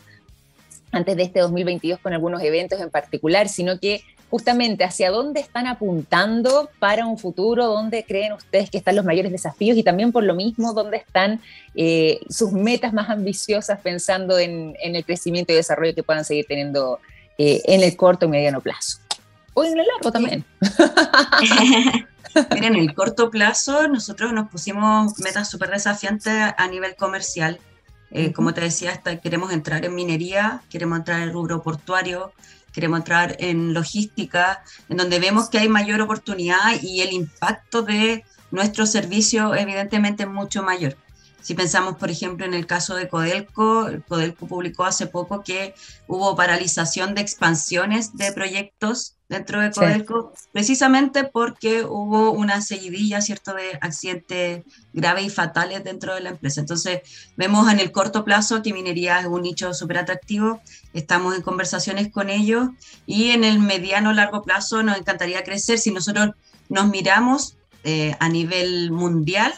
antes 0.95 1.15
de 1.15 1.23
este 1.23 1.39
2022 1.39 1.99
con 1.99 2.13
algunos 2.13 2.41
eventos 2.41 2.79
en 2.79 2.89
particular, 2.89 3.49
sino 3.49 3.79
que 3.79 4.03
justamente 4.29 4.83
hacia 4.83 5.11
dónde 5.11 5.39
están 5.39 5.67
apuntando 5.67 6.69
para 6.79 7.05
un 7.05 7.17
futuro, 7.17 7.67
dónde 7.67 8.03
creen 8.03 8.33
ustedes 8.33 8.69
que 8.69 8.77
están 8.77 8.95
los 8.95 9.05
mayores 9.05 9.31
desafíos 9.31 9.77
y 9.77 9.83
también 9.83 10.11
por 10.11 10.23
lo 10.23 10.35
mismo 10.35 10.73
dónde 10.73 10.97
están 10.97 11.41
eh, 11.75 12.19
sus 12.29 12.51
metas 12.51 12.91
más 12.93 13.09
ambiciosas 13.09 13.79
pensando 13.81 14.39
en, 14.39 14.75
el 14.81 15.05
crecimiento 15.05 15.53
y 15.53 15.55
desarrollo 15.55 15.93
que 15.93 16.03
puedan 16.03 16.25
seguir 16.25 16.45
teniendo 16.47 16.99
eh, 17.37 17.61
en 17.65 17.83
el 17.83 17.95
corto 17.95 18.25
y 18.25 18.29
mediano 18.29 18.61
plazo. 18.61 18.97
O 19.53 19.63
en 19.63 19.79
el 19.79 19.85
largo 19.85 20.11
también. 20.11 20.43
Mira, 22.51 22.67
en 22.67 22.75
el 22.75 22.93
corto 22.93 23.29
plazo 23.29 23.87
nosotros 23.87 24.33
nos 24.33 24.49
pusimos 24.49 25.17
metas 25.19 25.49
súper 25.49 25.69
desafiantes 25.69 26.33
a 26.57 26.67
nivel 26.67 26.95
comercial 26.95 27.59
eh, 28.17 28.31
como 28.31 28.53
te 28.53 28.61
decía, 28.61 29.01
queremos 29.21 29.51
entrar 29.51 29.83
en 29.83 29.93
minería, 29.93 30.61
queremos 30.69 30.99
entrar 30.99 31.21
en 31.21 31.33
rubro 31.33 31.61
portuario, 31.61 32.31
queremos 32.71 32.99
entrar 32.99 33.35
en 33.39 33.73
logística, 33.73 34.63
en 34.87 34.95
donde 34.95 35.19
vemos 35.19 35.49
que 35.49 35.57
hay 35.57 35.67
mayor 35.67 35.99
oportunidad 35.99 36.81
y 36.81 37.01
el 37.01 37.11
impacto 37.11 37.81
de 37.81 38.23
nuestro 38.51 38.85
servicio 38.85 39.53
evidentemente 39.53 40.23
es 40.23 40.29
mucho 40.29 40.63
mayor. 40.63 40.95
Si 41.45 41.53
pensamos, 41.53 41.97
por 41.97 42.09
ejemplo, 42.09 42.43
en 42.43 42.55
el 42.55 42.65
caso 42.65 42.95
de 42.95 43.07
Codelco, 43.07 43.87
Codelco 44.07 44.47
publicó 44.47 44.83
hace 44.83 45.05
poco 45.05 45.43
que 45.43 45.75
hubo 46.07 46.35
paralización 46.35 47.13
de 47.13 47.21
expansiones 47.21 48.17
de 48.17 48.31
proyectos 48.31 49.13
dentro 49.29 49.61
de 49.61 49.69
Codelco, 49.69 50.33
precisamente 50.51 51.23
porque 51.23 51.83
hubo 51.83 52.31
una 52.31 52.61
seguidilla, 52.61 53.21
¿cierto?, 53.21 53.53
de 53.53 53.77
accidentes 53.79 54.63
graves 54.91 55.25
y 55.25 55.29
fatales 55.29 55.83
dentro 55.83 56.15
de 56.15 56.21
la 56.21 56.31
empresa. 56.31 56.61
Entonces, 56.61 57.01
vemos 57.37 57.71
en 57.71 57.79
el 57.79 57.91
corto 57.91 58.25
plazo 58.25 58.63
que 58.63 58.73
minería 58.73 59.19
es 59.19 59.27
un 59.27 59.43
nicho 59.43 59.71
súper 59.75 59.99
atractivo, 59.99 60.61
estamos 60.93 61.35
en 61.35 61.43
conversaciones 61.43 62.11
con 62.11 62.31
ellos 62.31 62.69
y 63.05 63.29
en 63.29 63.43
el 63.43 63.59
mediano 63.59 64.13
largo 64.13 64.41
plazo 64.41 64.81
nos 64.81 64.97
encantaría 64.97 65.43
crecer. 65.43 65.77
Si 65.77 65.91
nosotros 65.91 66.31
nos 66.69 66.87
miramos 66.87 67.55
eh, 67.83 68.15
a 68.19 68.29
nivel 68.29 68.89
mundial, 68.89 69.53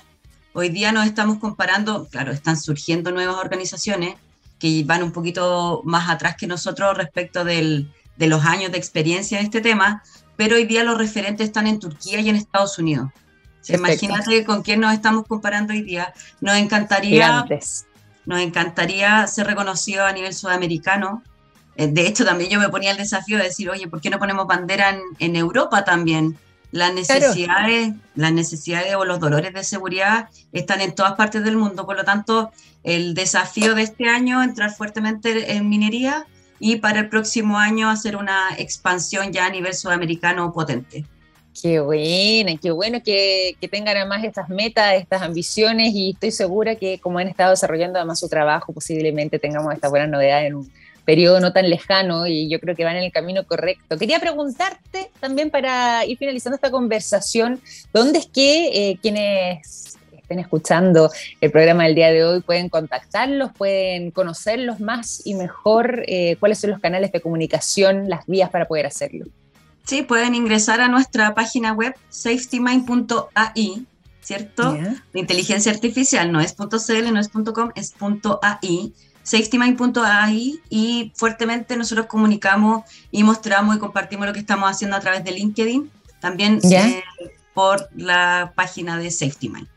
Hoy 0.59 0.69
día 0.69 0.91
nos 0.91 1.05
estamos 1.05 1.37
comparando, 1.37 2.07
claro, 2.07 2.31
están 2.31 2.57
surgiendo 2.57 3.11
nuevas 3.11 3.35
organizaciones 3.35 4.15
que 4.57 4.83
van 4.87 5.03
un 5.03 5.11
poquito 5.11 5.83
más 5.85 6.09
atrás 6.09 6.35
que 6.35 6.47
nosotros 6.47 6.97
respecto 6.97 7.45
de 7.45 7.85
los 8.17 8.43
años 8.43 8.71
de 8.71 8.79
experiencia 8.79 9.37
en 9.37 9.45
este 9.45 9.61
tema, 9.61 10.01
pero 10.35 10.55
hoy 10.55 10.65
día 10.65 10.83
los 10.83 10.97
referentes 10.97 11.45
están 11.45 11.67
en 11.67 11.77
Turquía 11.77 12.21
y 12.21 12.29
en 12.29 12.37
Estados 12.37 12.79
Unidos. 12.79 13.11
Imagínate 13.69 14.43
con 14.45 14.63
quién 14.63 14.79
nos 14.79 14.95
estamos 14.95 15.27
comparando 15.27 15.73
hoy 15.73 15.83
día. 15.83 16.11
Nos 16.41 16.55
encantaría, 16.55 17.45
nos 18.25 18.39
encantaría 18.39 19.27
ser 19.27 19.45
reconocido 19.45 20.05
a 20.05 20.11
nivel 20.11 20.33
sudamericano. 20.33 21.21
Eh, 21.75 21.85
de 21.85 22.07
hecho, 22.07 22.25
también 22.25 22.49
yo 22.49 22.59
me 22.59 22.69
ponía 22.69 22.89
el 22.89 22.97
desafío 22.97 23.37
de 23.37 23.43
decir, 23.43 23.69
oye, 23.69 23.87
¿por 23.87 24.01
qué 24.01 24.09
no 24.09 24.17
ponemos 24.17 24.47
bandera 24.47 24.89
en, 24.89 25.01
en 25.19 25.35
Europa 25.35 25.85
también? 25.85 26.35
Las 26.77 26.93
necesidades, 26.93 27.93
las 28.15 28.31
necesidades 28.31 28.95
o 28.95 29.03
los 29.03 29.19
dolores 29.19 29.53
de 29.53 29.63
seguridad 29.63 30.29
están 30.53 30.79
en 30.81 30.93
todas 30.93 31.13
partes 31.13 31.43
del 31.43 31.57
mundo, 31.57 31.85
por 31.85 31.97
lo 31.97 32.03
tanto, 32.03 32.51
el 32.83 33.13
desafío 33.15 33.75
de 33.75 33.81
este 33.81 34.07
año 34.07 34.43
entrar 34.43 34.71
fuertemente 34.71 35.53
en 35.53 35.67
minería 35.67 36.25
y 36.59 36.77
para 36.77 36.99
el 36.99 37.09
próximo 37.09 37.57
año 37.57 37.89
hacer 37.89 38.15
una 38.15 38.49
expansión 38.57 39.33
ya 39.33 39.47
a 39.47 39.49
nivel 39.49 39.73
sudamericano 39.73 40.53
potente. 40.53 41.03
Qué 41.59 41.79
bueno, 41.79 42.51
qué 42.61 42.69
bueno 42.69 43.01
que, 43.03 43.55
que, 43.59 43.67
tengan 43.67 43.97
además 43.97 44.23
estas 44.23 44.47
metas, 44.47 44.93
estas 44.93 45.23
ambiciones 45.23 45.91
y 45.95 46.11
estoy 46.11 46.29
segura 46.29 46.75
que 46.75 46.99
como 46.99 47.17
han 47.17 47.27
estado 47.27 47.49
desarrollando 47.49 47.97
además 47.97 48.19
su 48.19 48.29
trabajo, 48.29 48.73
posiblemente 48.73 49.39
tengamos 49.39 49.73
esta 49.73 49.89
buena 49.89 50.05
novedad 50.05 50.45
en 50.45 50.53
un 50.53 50.71
periodo 51.07 51.39
no 51.39 51.53
tan 51.53 51.69
lejano 51.69 52.27
y 52.27 52.49
yo 52.49 52.59
creo 52.59 52.75
que 52.75 52.83
van 52.83 52.97
en 52.97 53.03
el 53.05 53.13
camino 53.13 53.47
correcto. 53.47 53.97
Quería 53.97 54.19
preguntarte 54.19 55.09
también 55.21 55.49
para 55.49 56.05
ir 56.05 56.17
finalizando 56.17 56.55
esta 56.55 56.69
conversación, 56.69 57.61
¿dónde 57.93 58.19
es 58.19 58.25
que 58.25 58.89
eh, 58.91 58.99
quienes 59.01 59.95
estén 60.11 60.39
escuchando 60.39 61.09
el 61.39 61.49
programa 61.49 61.85
del 61.85 61.95
día 61.95 62.11
de 62.11 62.25
hoy 62.25 62.41
pueden 62.41 62.67
contactarlos, 62.67 63.53
pueden 63.57 64.11
conocerlos 64.11 64.81
más 64.81 65.25
y 65.25 65.35
mejor? 65.35 66.03
Eh, 66.07 66.35
¿Cuáles 66.41 66.59
son 66.59 66.71
los 66.71 66.81
canales 66.81 67.13
de 67.13 67.21
comunicación, 67.21 68.09
las 68.09 68.25
vías 68.25 68.49
para 68.49 68.67
poder 68.67 68.85
hacerlo? 68.85 69.27
Sí, 69.85 70.01
pueden 70.01 70.35
ingresar 70.35 70.81
a 70.81 70.89
nuestra 70.89 71.33
página 71.33 71.71
web 71.71 71.95
safetymind.ai, 72.09 73.85
¿cierto? 74.19 74.73
De 75.13 75.19
inteligencia 75.21 75.71
artificial, 75.71 76.33
no 76.33 76.41
es 76.41 76.53
.cl, 76.53 77.13
no 77.13 77.19
es 77.21 77.29
.com, 77.29 77.71
es 77.75 77.93
.ai, 78.41 78.93
safetymind.ai 79.27 80.59
y 80.69 81.11
fuertemente 81.15 81.75
nosotros 81.75 82.05
comunicamos 82.05 82.85
y 83.11 83.23
mostramos 83.23 83.75
y 83.75 83.79
compartimos 83.79 84.25
lo 84.25 84.31
que 84.31 84.39
estamos 84.39 84.71
haciendo 84.71 84.95
a 84.95 85.01
través 85.01 85.25
de 85.25 85.31
LinkedIn, 85.31 85.91
también 86.21 86.61
eh, 86.63 87.03
por 87.53 87.89
la 87.93 88.53
página 88.55 88.97
de 88.97 89.11
SafetyMind. 89.11 89.67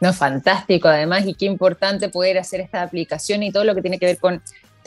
No, 0.00 0.12
fantástico 0.14 0.88
además 0.88 1.26
y 1.26 1.34
qué 1.34 1.44
importante 1.44 2.08
poder 2.08 2.38
hacer 2.38 2.60
esta 2.60 2.82
aplicación 2.82 3.42
y 3.42 3.52
todo 3.52 3.64
lo 3.64 3.74
que 3.74 3.82
tiene 3.82 3.98
que 3.98 4.06
ver 4.06 4.18
con 4.18 4.42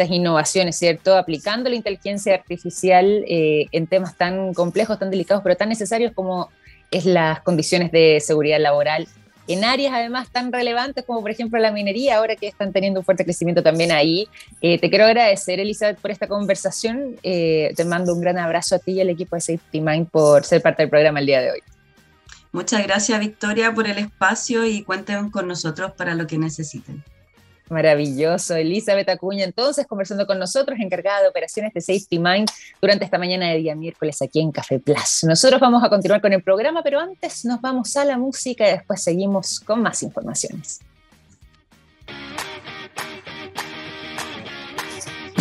innovaciones, 0.09 0.77
¿cierto? 0.77 1.17
Aplicando 1.17 1.69
la 1.69 1.75
inteligencia 1.75 2.35
artificial 2.35 3.23
eh, 3.27 3.67
en 3.71 3.87
temas 3.87 4.15
tan 4.15 4.53
complejos, 4.53 4.97
tan 4.97 5.11
delicados, 5.11 5.43
pero 5.43 5.57
tan 5.57 5.69
necesarios 5.69 6.13
como 6.13 6.49
es 6.89 7.05
las 7.05 7.41
condiciones 7.41 7.91
de 7.91 8.19
seguridad 8.21 8.59
laboral 8.59 9.07
en 9.49 9.63
áreas 9.63 9.93
además 9.93 10.29
tan 10.31 10.51
relevantes 10.51 11.03
como 11.05 11.21
por 11.21 11.31
ejemplo 11.31 11.59
la 11.59 11.71
minería, 11.71 12.17
ahora 12.17 12.35
que 12.35 12.47
están 12.47 12.71
teniendo 12.71 12.99
un 12.99 13.05
fuerte 13.05 13.25
crecimiento 13.25 13.63
también 13.63 13.91
ahí. 13.91 14.27
Eh, 14.61 14.77
te 14.79 14.89
quiero 14.89 15.05
agradecer, 15.05 15.59
Elizabeth, 15.59 15.99
por 15.99 16.11
esta 16.11 16.27
conversación. 16.27 17.15
Eh, 17.23 17.73
te 17.75 17.83
mando 17.83 18.13
un 18.13 18.21
gran 18.21 18.37
abrazo 18.37 18.75
a 18.75 18.79
ti 18.79 18.91
y 18.91 19.01
al 19.01 19.09
equipo 19.09 19.35
de 19.35 19.41
Safety 19.41 19.81
Mind 19.81 20.09
por 20.09 20.45
ser 20.45 20.61
parte 20.61 20.83
del 20.83 20.89
programa 20.89 21.19
el 21.19 21.25
día 21.25 21.41
de 21.41 21.51
hoy. 21.51 21.59
Muchas 22.51 22.83
gracias, 22.83 23.19
Victoria, 23.19 23.73
por 23.73 23.87
el 23.87 23.97
espacio 23.97 24.65
y 24.65 24.83
cuenten 24.83 25.29
con 25.29 25.47
nosotros 25.47 25.91
para 25.93 26.15
lo 26.15 26.27
que 26.27 26.37
necesiten. 26.37 27.03
Maravilloso. 27.69 28.55
Elizabeth 28.55 29.09
Acuña, 29.09 29.45
entonces, 29.45 29.85
conversando 29.85 30.25
con 30.25 30.39
nosotros, 30.39 30.79
encargada 30.79 31.21
de 31.21 31.29
operaciones 31.29 31.73
de 31.73 31.81
Safety 31.81 32.19
Mind 32.19 32.49
durante 32.81 33.05
esta 33.05 33.17
mañana 33.17 33.49
de 33.49 33.57
día 33.57 33.75
miércoles 33.75 34.21
aquí 34.21 34.39
en 34.39 34.51
Café 34.51 34.79
Plus. 34.79 35.23
Nosotros 35.23 35.61
vamos 35.61 35.83
a 35.83 35.89
continuar 35.89 36.21
con 36.21 36.33
el 36.33 36.41
programa, 36.41 36.81
pero 36.83 36.99
antes 36.99 37.45
nos 37.45 37.61
vamos 37.61 37.95
a 37.95 38.05
la 38.05 38.17
música 38.17 38.67
y 38.67 38.71
después 38.71 39.03
seguimos 39.03 39.59
con 39.59 39.81
más 39.81 40.01
informaciones. 40.03 40.79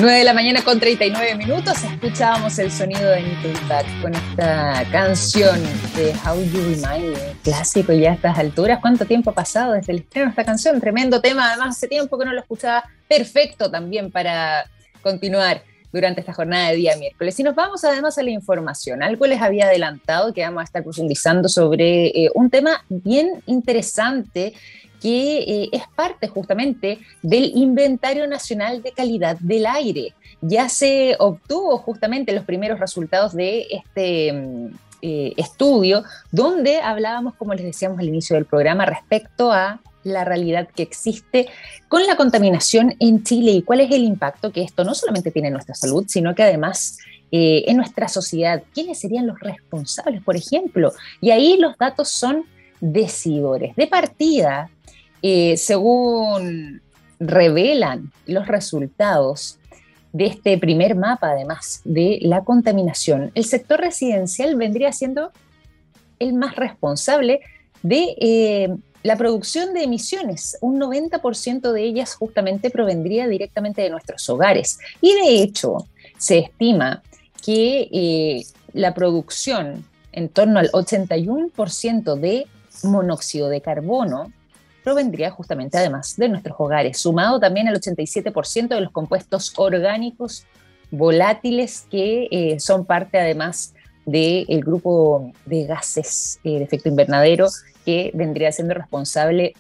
9 0.00 0.18
de 0.18 0.24
la 0.24 0.32
mañana 0.32 0.62
con 0.62 0.78
39 0.78 1.34
minutos, 1.34 1.82
escuchábamos 1.82 2.56
el 2.60 2.70
sonido 2.70 3.10
de 3.10 3.20
Nickelback 3.20 4.00
con 4.00 4.14
esta 4.14 4.84
canción 4.92 5.60
de 5.96 6.14
How 6.24 6.40
You 6.40 6.60
Remind 6.60 7.16
Me, 7.16 7.34
clásico 7.42 7.92
ya 7.92 8.12
a 8.12 8.14
estas 8.14 8.38
alturas. 8.38 8.78
¿Cuánto 8.80 9.06
tiempo 9.06 9.30
ha 9.30 9.34
pasado 9.34 9.72
desde 9.72 9.92
el 9.92 9.98
estreno 9.98 10.26
de 10.26 10.30
esta 10.30 10.44
canción? 10.44 10.80
Tremendo 10.80 11.20
tema, 11.20 11.48
además 11.48 11.76
hace 11.76 11.88
tiempo 11.88 12.16
que 12.16 12.24
no 12.26 12.32
lo 12.32 12.38
escuchaba, 12.38 12.84
perfecto 13.08 13.72
también 13.72 14.12
para 14.12 14.70
continuar 15.02 15.64
durante 15.92 16.20
esta 16.20 16.32
jornada 16.32 16.68
de 16.68 16.76
día 16.76 16.96
miércoles. 16.96 17.40
Y 17.40 17.42
nos 17.42 17.56
vamos 17.56 17.82
además 17.84 18.16
a 18.18 18.22
la 18.22 18.30
información. 18.30 19.02
Algo 19.02 19.26
les 19.26 19.42
había 19.42 19.64
adelantado 19.64 20.32
que 20.32 20.42
vamos 20.42 20.60
a 20.60 20.64
estar 20.64 20.84
profundizando 20.84 21.48
sobre 21.48 22.06
eh, 22.06 22.30
un 22.34 22.50
tema 22.50 22.84
bien 22.88 23.42
interesante 23.46 24.54
que 25.00 25.38
eh, 25.38 25.68
es 25.72 25.82
parte 25.94 26.28
justamente 26.28 26.98
del 27.22 27.52
Inventario 27.54 28.26
Nacional 28.26 28.82
de 28.82 28.92
Calidad 28.92 29.36
del 29.40 29.66
Aire. 29.66 30.14
Ya 30.40 30.68
se 30.68 31.16
obtuvo 31.18 31.78
justamente 31.78 32.32
los 32.32 32.44
primeros 32.44 32.78
resultados 32.78 33.34
de 33.34 33.66
este 33.70 34.32
mm, 34.32 34.66
eh, 35.02 35.32
estudio, 35.36 36.04
donde 36.30 36.80
hablábamos, 36.80 37.34
como 37.34 37.54
les 37.54 37.64
decíamos 37.64 37.98
al 37.98 38.08
inicio 38.08 38.34
del 38.34 38.44
programa, 38.44 38.86
respecto 38.86 39.52
a 39.52 39.80
la 40.04 40.24
realidad 40.24 40.68
que 40.74 40.82
existe 40.82 41.48
con 41.88 42.06
la 42.06 42.16
contaminación 42.16 42.94
en 42.98 43.22
Chile 43.24 43.50
y 43.52 43.62
cuál 43.62 43.80
es 43.80 43.90
el 43.90 44.04
impacto 44.04 44.52
que 44.52 44.62
esto 44.62 44.84
no 44.84 44.94
solamente 44.94 45.30
tiene 45.30 45.48
en 45.48 45.54
nuestra 45.54 45.74
salud, 45.74 46.04
sino 46.08 46.34
que 46.34 46.42
además 46.42 46.98
eh, 47.30 47.64
en 47.66 47.76
nuestra 47.76 48.08
sociedad. 48.08 48.62
¿Quiénes 48.72 49.00
serían 49.00 49.26
los 49.26 49.38
responsables, 49.38 50.22
por 50.22 50.34
ejemplo? 50.34 50.92
Y 51.20 51.30
ahí 51.30 51.58
los 51.58 51.76
datos 51.76 52.08
son 52.08 52.44
decidores. 52.80 53.76
De 53.76 53.86
partida, 53.86 54.70
eh, 55.22 55.56
según 55.56 56.80
revelan 57.20 58.12
los 58.26 58.46
resultados 58.46 59.58
de 60.12 60.26
este 60.26 60.56
primer 60.58 60.94
mapa, 60.94 61.30
además 61.30 61.80
de 61.84 62.18
la 62.22 62.44
contaminación, 62.44 63.30
el 63.34 63.44
sector 63.44 63.80
residencial 63.80 64.56
vendría 64.56 64.92
siendo 64.92 65.32
el 66.18 66.32
más 66.32 66.56
responsable 66.56 67.40
de 67.82 68.16
eh, 68.20 68.68
la 69.02 69.16
producción 69.16 69.74
de 69.74 69.84
emisiones. 69.84 70.58
Un 70.60 70.80
90% 70.80 71.72
de 71.72 71.82
ellas 71.82 72.14
justamente 72.14 72.70
provendría 72.70 73.28
directamente 73.28 73.82
de 73.82 73.90
nuestros 73.90 74.28
hogares. 74.28 74.78
Y 75.00 75.14
de 75.14 75.42
hecho, 75.42 75.86
se 76.16 76.38
estima 76.38 77.02
que 77.44 77.88
eh, 77.92 78.44
la 78.72 78.94
producción 78.94 79.84
en 80.12 80.28
torno 80.28 80.58
al 80.58 80.70
81% 80.72 82.16
de 82.16 82.46
monóxido 82.82 83.48
de 83.48 83.60
carbono 83.60 84.32
provendría 84.88 85.30
justamente 85.30 85.76
además 85.76 86.16
de 86.16 86.30
nuestros 86.30 86.56
hogares, 86.58 86.96
sumado 86.96 87.38
también 87.38 87.68
al 87.68 87.78
87% 87.78 88.68
de 88.68 88.80
los 88.80 88.90
compuestos 88.90 89.52
orgánicos 89.56 90.46
volátiles 90.90 91.86
que 91.90 92.26
eh, 92.30 92.58
son 92.58 92.86
parte 92.86 93.18
además 93.18 93.74
del 94.06 94.62
grupo 94.64 95.30
de 95.44 95.66
gases 95.66 96.40
eh, 96.42 96.52
de 96.52 96.64
efecto 96.64 96.88
invernadero 96.88 97.48
que 97.84 98.10
vendría 98.14 98.50
siendo 98.50 98.72
responsable 98.72 99.52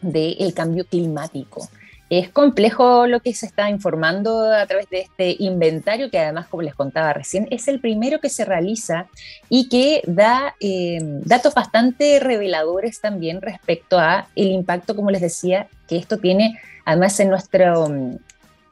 del 0.00 0.54
cambio 0.54 0.86
climático. 0.86 1.68
Es 2.08 2.30
complejo 2.30 3.08
lo 3.08 3.18
que 3.20 3.34
se 3.34 3.46
está 3.46 3.68
informando 3.68 4.52
a 4.52 4.64
través 4.66 4.88
de 4.90 5.00
este 5.00 5.34
inventario, 5.40 6.08
que 6.08 6.20
además, 6.20 6.46
como 6.46 6.62
les 6.62 6.74
contaba 6.74 7.12
recién, 7.12 7.48
es 7.50 7.66
el 7.66 7.80
primero 7.80 8.20
que 8.20 8.28
se 8.28 8.44
realiza 8.44 9.08
y 9.48 9.68
que 9.68 10.02
da 10.06 10.54
eh, 10.60 10.98
datos 11.02 11.52
bastante 11.52 12.20
reveladores 12.20 13.00
también 13.00 13.42
respecto 13.42 13.98
a 13.98 14.28
el 14.36 14.52
impacto, 14.52 14.94
como 14.94 15.10
les 15.10 15.20
decía, 15.20 15.66
que 15.88 15.96
esto 15.96 16.18
tiene 16.18 16.60
además 16.84 17.18
en, 17.18 17.32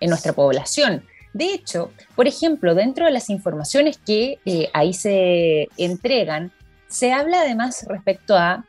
en 0.01 0.11
nuestra 0.11 0.33
población. 0.33 1.03
De 1.33 1.53
hecho, 1.53 1.91
por 2.15 2.29
ejemplo, 2.29 2.77
dentro 2.77 3.07
de 3.07 3.11
las 3.11 3.29
informaciones 3.31 3.99
que 3.99 4.39
eh, 4.45 4.71
ahí 4.73 4.93
se 4.93 5.69
entregan, 5.77 6.53
se 6.87 7.13
habla 7.13 7.41
además 7.41 7.85
respecto 7.89 8.37
a 8.37 8.65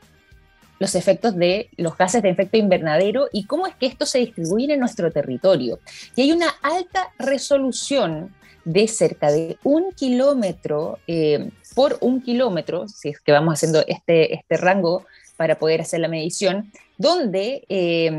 los 0.79 0.95
efectos 0.95 1.35
de 1.35 1.69
los 1.77 1.97
gases 1.97 2.21
de 2.21 2.29
efecto 2.29 2.57
invernadero 2.57 3.27
y 3.31 3.45
cómo 3.45 3.67
es 3.67 3.75
que 3.75 3.85
esto 3.85 4.05
se 4.05 4.19
distribuye 4.19 4.73
en 4.73 4.79
nuestro 4.79 5.11
territorio. 5.11 5.79
Y 6.15 6.21
hay 6.21 6.31
una 6.31 6.49
alta 6.61 7.11
resolución 7.17 8.33
de 8.65 8.87
cerca 8.87 9.31
de 9.31 9.57
un 9.63 9.91
kilómetro 9.91 10.99
eh, 11.07 11.49
por 11.75 11.97
un 12.01 12.21
kilómetro, 12.21 12.87
si 12.87 13.09
es 13.09 13.19
que 13.19 13.31
vamos 13.31 13.53
haciendo 13.53 13.83
este, 13.87 14.33
este 14.33 14.57
rango 14.57 15.05
para 15.37 15.59
poder 15.59 15.81
hacer 15.81 15.99
la 15.99 16.07
medición, 16.07 16.71
donde, 16.97 17.65
eh, 17.69 18.11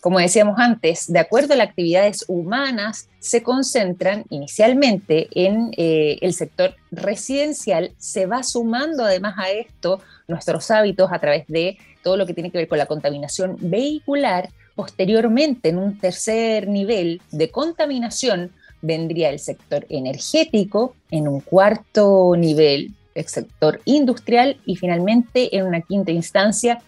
como 0.00 0.18
decíamos 0.18 0.58
antes, 0.58 1.12
de 1.12 1.18
acuerdo 1.18 1.54
a 1.54 1.56
las 1.56 1.68
actividades 1.68 2.24
humanas, 2.28 3.08
se 3.20 3.42
concentran 3.42 4.24
inicialmente 4.30 5.28
en 5.32 5.72
eh, 5.76 6.18
el 6.20 6.32
sector 6.34 6.74
residencial, 6.90 7.92
se 7.98 8.26
va 8.26 8.42
sumando 8.42 9.04
además 9.04 9.34
a 9.38 9.50
esto 9.50 10.00
nuestros 10.26 10.70
hábitos 10.70 11.10
a 11.12 11.18
través 11.18 11.46
de 11.48 11.78
todo 12.02 12.16
lo 12.16 12.26
que 12.26 12.34
tiene 12.34 12.50
que 12.50 12.58
ver 12.58 12.68
con 12.68 12.78
la 12.78 12.86
contaminación 12.86 13.56
vehicular. 13.60 14.50
Posteriormente, 14.74 15.70
en 15.70 15.78
un 15.78 15.98
tercer 15.98 16.68
nivel 16.68 17.20
de 17.32 17.50
contaminación, 17.50 18.52
vendría 18.80 19.30
el 19.30 19.40
sector 19.40 19.86
energético, 19.88 20.94
en 21.10 21.26
un 21.26 21.40
cuarto 21.40 22.34
nivel, 22.36 22.94
el 23.14 23.26
sector 23.26 23.80
industrial 23.84 24.58
y 24.64 24.76
finalmente, 24.76 25.56
en 25.56 25.66
una 25.66 25.80
quinta 25.80 26.12
instancia, 26.12 26.80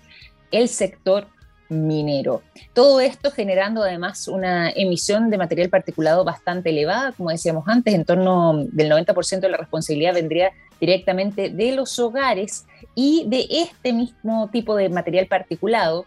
el 0.50 0.68
sector 0.68 1.28
minero. 1.70 2.42
Todo 2.74 3.00
esto 3.00 3.30
generando 3.30 3.82
además 3.82 4.28
una 4.28 4.70
emisión 4.70 5.30
de 5.30 5.38
material 5.38 5.70
particulado 5.70 6.24
bastante 6.24 6.70
elevada, 6.70 7.12
como 7.12 7.30
decíamos 7.30 7.66
antes, 7.68 7.94
en 7.94 8.04
torno 8.04 8.64
del 8.72 8.90
90% 8.90 9.40
de 9.40 9.48
la 9.48 9.56
responsabilidad 9.56 10.14
vendría 10.14 10.50
directamente 10.80 11.50
de 11.50 11.72
los 11.72 11.98
hogares 11.98 12.66
y 12.94 13.24
de 13.28 13.46
este 13.50 13.92
mismo 13.92 14.48
tipo 14.50 14.74
de 14.74 14.88
material 14.88 15.26
particulado, 15.26 16.06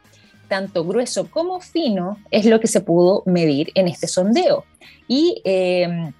tanto 0.49 0.83
grueso 0.83 1.29
como 1.31 1.61
fino, 1.61 2.17
es 2.29 2.45
lo 2.45 2.59
que 2.59 2.67
se 2.67 2.81
pudo 2.81 3.23
medir 3.25 3.71
en 3.75 3.87
este 3.87 4.07
sondeo. 4.07 4.65
Y 5.07 5.41
eh, 5.45 6.11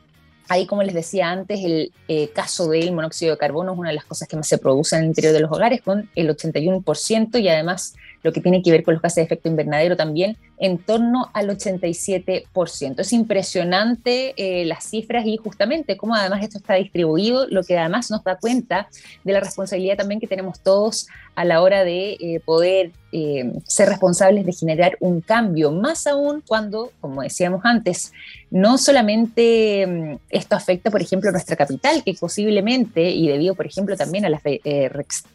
Ahí, 0.49 0.65
como 0.65 0.83
les 0.83 0.93
decía 0.93 1.31
antes, 1.31 1.63
el 1.63 1.93
eh, 2.07 2.29
caso 2.29 2.69
del 2.69 2.91
monóxido 2.91 3.31
de 3.31 3.37
carbono 3.37 3.73
es 3.73 3.79
una 3.79 3.89
de 3.89 3.95
las 3.95 4.05
cosas 4.05 4.27
que 4.27 4.35
más 4.35 4.47
se 4.47 4.57
produce 4.57 4.95
en 4.95 5.03
el 5.03 5.07
interior 5.07 5.33
de 5.33 5.39
los 5.39 5.51
hogares, 5.51 5.81
con 5.81 6.09
el 6.15 6.29
81%, 6.29 7.41
y 7.41 7.47
además 7.47 7.95
lo 8.23 8.31
que 8.31 8.41
tiene 8.41 8.61
que 8.63 8.71
ver 8.71 8.83
con 8.83 8.95
los 8.95 9.03
gases 9.03 9.17
de 9.17 9.21
efecto 9.23 9.49
invernadero 9.49 9.95
también, 9.95 10.37
en 10.63 10.77
torno 10.77 11.29
al 11.33 11.49
87%. 11.49 12.99
Es 12.99 13.11
impresionante 13.11 14.33
eh, 14.37 14.63
las 14.63 14.85
cifras 14.85 15.25
y 15.25 15.35
justamente 15.35 15.97
cómo 15.97 16.15
además 16.15 16.41
esto 16.41 16.57
está 16.57 16.75
distribuido, 16.75 17.47
lo 17.49 17.63
que 17.63 17.77
además 17.77 18.09
nos 18.09 18.23
da 18.23 18.37
cuenta 18.37 18.87
de 19.25 19.33
la 19.33 19.41
responsabilidad 19.41 19.97
también 19.97 20.21
que 20.21 20.27
tenemos 20.27 20.61
todos 20.61 21.07
a 21.35 21.43
la 21.43 21.61
hora 21.61 21.83
de 21.83 22.11
eh, 22.11 22.41
poder 22.45 22.91
eh, 23.11 23.51
ser 23.67 23.89
responsables 23.89 24.45
de 24.45 24.53
generar 24.53 24.95
un 25.01 25.19
cambio, 25.19 25.71
más 25.71 26.07
aún 26.07 26.41
cuando, 26.47 26.91
como 27.01 27.23
decíamos 27.23 27.61
antes, 27.65 28.13
no 28.49 28.77
solamente 28.77 29.85
mm, 29.85 30.15
esto 30.29 30.55
afecta, 30.55 30.91
por 30.91 31.01
ejemplo, 31.01 31.27
a 31.29 31.33
nuestra 31.33 31.57
capital, 31.57 32.03
que 32.05 32.13
posiblemente, 32.13 33.09
y 33.09 33.27
debido, 33.27 33.53
por 33.55 33.65
ejemplo, 33.65 33.97
también 33.97 34.23
a 34.25 34.29
las 34.29 34.41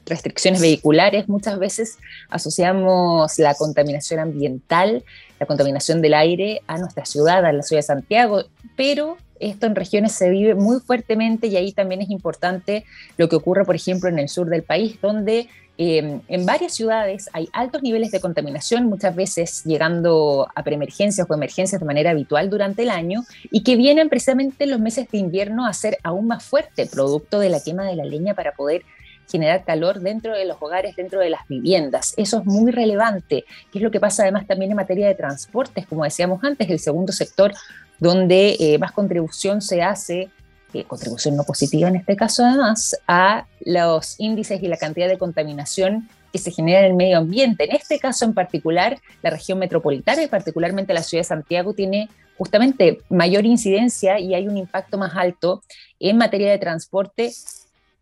restricciones 0.06 0.62
vehiculares, 0.62 1.28
muchas 1.28 1.58
veces 1.58 1.98
asociamos 2.30 3.38
la 3.38 3.54
contaminación 3.54 4.20
ambiental 4.20 5.04
la 5.38 5.46
contaminación 5.46 6.02
del 6.02 6.14
aire 6.14 6.62
a 6.66 6.78
nuestra 6.78 7.04
ciudad, 7.04 7.44
a 7.44 7.52
la 7.52 7.62
ciudad 7.62 7.78
de 7.78 7.86
Santiago, 7.86 8.44
pero 8.76 9.16
esto 9.40 9.66
en 9.66 9.76
regiones 9.76 10.12
se 10.12 10.30
vive 10.30 10.54
muy 10.54 10.80
fuertemente 10.80 11.46
y 11.46 11.56
ahí 11.56 11.72
también 11.72 12.02
es 12.02 12.10
importante 12.10 12.84
lo 13.16 13.28
que 13.28 13.36
ocurre, 13.36 13.64
por 13.64 13.76
ejemplo, 13.76 14.08
en 14.08 14.18
el 14.18 14.28
sur 14.28 14.48
del 14.48 14.62
país, 14.62 14.98
donde 15.00 15.48
eh, 15.80 16.20
en 16.26 16.44
varias 16.44 16.74
ciudades 16.74 17.30
hay 17.32 17.48
altos 17.52 17.82
niveles 17.82 18.10
de 18.10 18.20
contaminación, 18.20 18.86
muchas 18.86 19.14
veces 19.14 19.62
llegando 19.64 20.48
a 20.52 20.64
preemergencias 20.64 21.24
o 21.30 21.34
emergencias 21.34 21.80
de 21.80 21.86
manera 21.86 22.10
habitual 22.10 22.50
durante 22.50 22.82
el 22.82 22.90
año, 22.90 23.24
y 23.52 23.62
que 23.62 23.76
vienen 23.76 24.08
precisamente 24.08 24.66
los 24.66 24.80
meses 24.80 25.08
de 25.08 25.18
invierno 25.18 25.66
a 25.66 25.72
ser 25.72 25.98
aún 26.02 26.26
más 26.26 26.44
fuerte, 26.44 26.86
producto 26.86 27.38
de 27.38 27.50
la 27.50 27.60
quema 27.60 27.84
de 27.84 27.94
la 27.94 28.04
leña 28.04 28.34
para 28.34 28.52
poder 28.52 28.82
generar 29.30 29.64
calor 29.64 30.00
dentro 30.00 30.34
de 30.34 30.44
los 30.44 30.56
hogares, 30.60 30.96
dentro 30.96 31.20
de 31.20 31.30
las 31.30 31.46
viviendas. 31.48 32.14
Eso 32.16 32.38
es 32.38 32.46
muy 32.46 32.72
relevante, 32.72 33.44
que 33.70 33.78
es 33.78 33.82
lo 33.82 33.90
que 33.90 34.00
pasa 34.00 34.22
además 34.22 34.46
también 34.46 34.70
en 34.70 34.76
materia 34.76 35.06
de 35.06 35.14
transportes, 35.14 35.86
como 35.86 36.04
decíamos 36.04 36.42
antes, 36.42 36.68
el 36.70 36.78
segundo 36.78 37.12
sector 37.12 37.52
donde 37.98 38.56
eh, 38.58 38.78
más 38.78 38.92
contribución 38.92 39.60
se 39.60 39.82
hace, 39.82 40.30
eh, 40.72 40.84
contribución 40.84 41.36
no 41.36 41.44
positiva 41.44 41.88
en 41.88 41.96
este 41.96 42.16
caso 42.16 42.44
además, 42.44 42.96
a 43.06 43.46
los 43.60 44.18
índices 44.18 44.62
y 44.62 44.68
la 44.68 44.76
cantidad 44.76 45.08
de 45.08 45.18
contaminación 45.18 46.08
que 46.32 46.38
se 46.38 46.50
genera 46.50 46.80
en 46.80 46.86
el 46.86 46.94
medio 46.94 47.18
ambiente. 47.18 47.64
En 47.64 47.74
este 47.74 47.98
caso 47.98 48.24
en 48.24 48.34
particular, 48.34 48.98
la 49.22 49.30
región 49.30 49.58
metropolitana 49.58 50.22
y 50.22 50.28
particularmente 50.28 50.92
la 50.92 51.02
ciudad 51.02 51.20
de 51.20 51.28
Santiago 51.28 51.72
tiene 51.72 52.08
justamente 52.36 53.00
mayor 53.08 53.46
incidencia 53.46 54.20
y 54.20 54.34
hay 54.34 54.46
un 54.46 54.56
impacto 54.56 54.98
más 54.98 55.16
alto 55.16 55.62
en 55.98 56.18
materia 56.18 56.50
de 56.50 56.58
transporte 56.58 57.32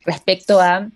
respecto 0.05 0.61
a 0.61 0.89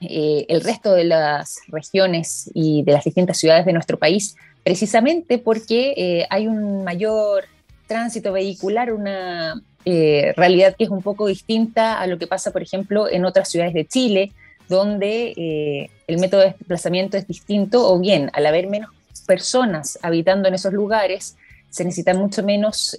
eh, 0.00 0.44
el 0.48 0.62
resto 0.62 0.92
de 0.92 1.04
las 1.04 1.60
regiones 1.68 2.50
y 2.52 2.82
de 2.82 2.92
las 2.92 3.04
distintas 3.04 3.38
ciudades 3.38 3.64
de 3.64 3.72
nuestro 3.72 3.98
país, 3.98 4.36
precisamente 4.62 5.38
porque 5.38 5.94
eh, 5.96 6.26
hay 6.30 6.46
un 6.46 6.84
mayor 6.84 7.44
tránsito 7.86 8.32
vehicular, 8.32 8.92
una 8.92 9.62
eh, 9.84 10.32
realidad 10.36 10.74
que 10.76 10.84
es 10.84 10.90
un 10.90 11.02
poco 11.02 11.26
distinta 11.26 12.00
a 12.00 12.06
lo 12.06 12.18
que 12.18 12.26
pasa, 12.26 12.50
por 12.50 12.62
ejemplo, 12.62 13.08
en 13.08 13.24
otras 13.24 13.48
ciudades 13.48 13.74
de 13.74 13.86
Chile, 13.86 14.32
donde 14.68 15.90
el 16.06 16.18
método 16.18 16.40
de 16.40 16.54
desplazamiento 16.58 17.18
es 17.18 17.26
distinto, 17.26 17.86
o 17.92 17.98
bien 17.98 18.30
al 18.32 18.46
haber 18.46 18.66
menos 18.66 18.90
personas 19.26 19.98
habitando 20.00 20.48
en 20.48 20.54
esos 20.54 20.72
lugares, 20.72 21.36
se 21.68 21.84
necesita 21.84 22.14
mucho 22.14 22.42
menos 22.42 22.96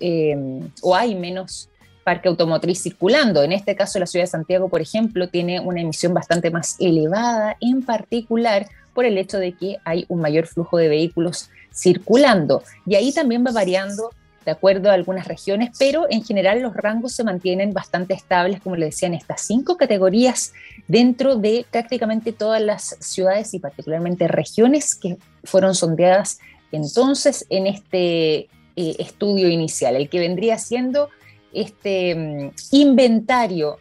o 0.83 0.95
hay 0.95 1.15
menos 1.15 1.69
parque 2.05 2.29
automotriz 2.29 2.81
circulando. 2.81 3.43
En 3.43 3.51
este 3.51 3.75
caso, 3.75 3.99
la 3.99 4.05
ciudad 4.05 4.23
de 4.23 4.31
Santiago, 4.31 4.69
por 4.69 4.79
ejemplo, 4.79 5.27
tiene 5.27 5.59
una 5.59 5.81
emisión 5.81 6.13
bastante 6.13 6.51
más 6.51 6.77
elevada, 6.79 7.57
en 7.59 7.81
particular 7.81 8.67
por 8.93 9.03
el 9.03 9.17
hecho 9.17 9.39
de 9.39 9.53
que 9.53 9.77
hay 9.83 10.05
un 10.07 10.21
mayor 10.21 10.47
flujo 10.47 10.77
de 10.77 10.87
vehículos 10.87 11.49
circulando. 11.73 12.63
Y 12.85 12.95
ahí 12.95 13.11
también 13.11 13.43
va 13.45 13.51
variando 13.51 14.11
de 14.45 14.51
acuerdo 14.51 14.91
a 14.91 14.93
algunas 14.93 15.27
regiones, 15.27 15.71
pero 15.77 16.05
en 16.09 16.23
general 16.23 16.61
los 16.61 16.75
rangos 16.75 17.13
se 17.13 17.23
mantienen 17.23 17.73
bastante 17.73 18.13
estables, 18.13 18.61
como 18.61 18.75
le 18.75 18.85
decía, 18.85 19.07
en 19.07 19.15
estas 19.15 19.41
cinco 19.41 19.75
categorías 19.75 20.53
dentro 20.87 21.35
de 21.35 21.65
prácticamente 21.71 22.31
todas 22.31 22.61
las 22.61 22.95
ciudades 22.99 23.55
y 23.55 23.59
particularmente 23.59 24.27
regiones 24.27 24.93
que 24.93 25.17
fueron 25.43 25.73
sondeadas 25.73 26.37
entonces 26.71 27.45
en 27.49 27.67
este 27.67 28.35
eh, 28.75 28.95
estudio 28.99 29.49
inicial, 29.49 29.95
el 29.95 30.09
que 30.09 30.19
vendría 30.19 30.57
siendo 30.57 31.09
este 31.55 32.15
mm, 32.15 32.51
inventario 32.71 33.77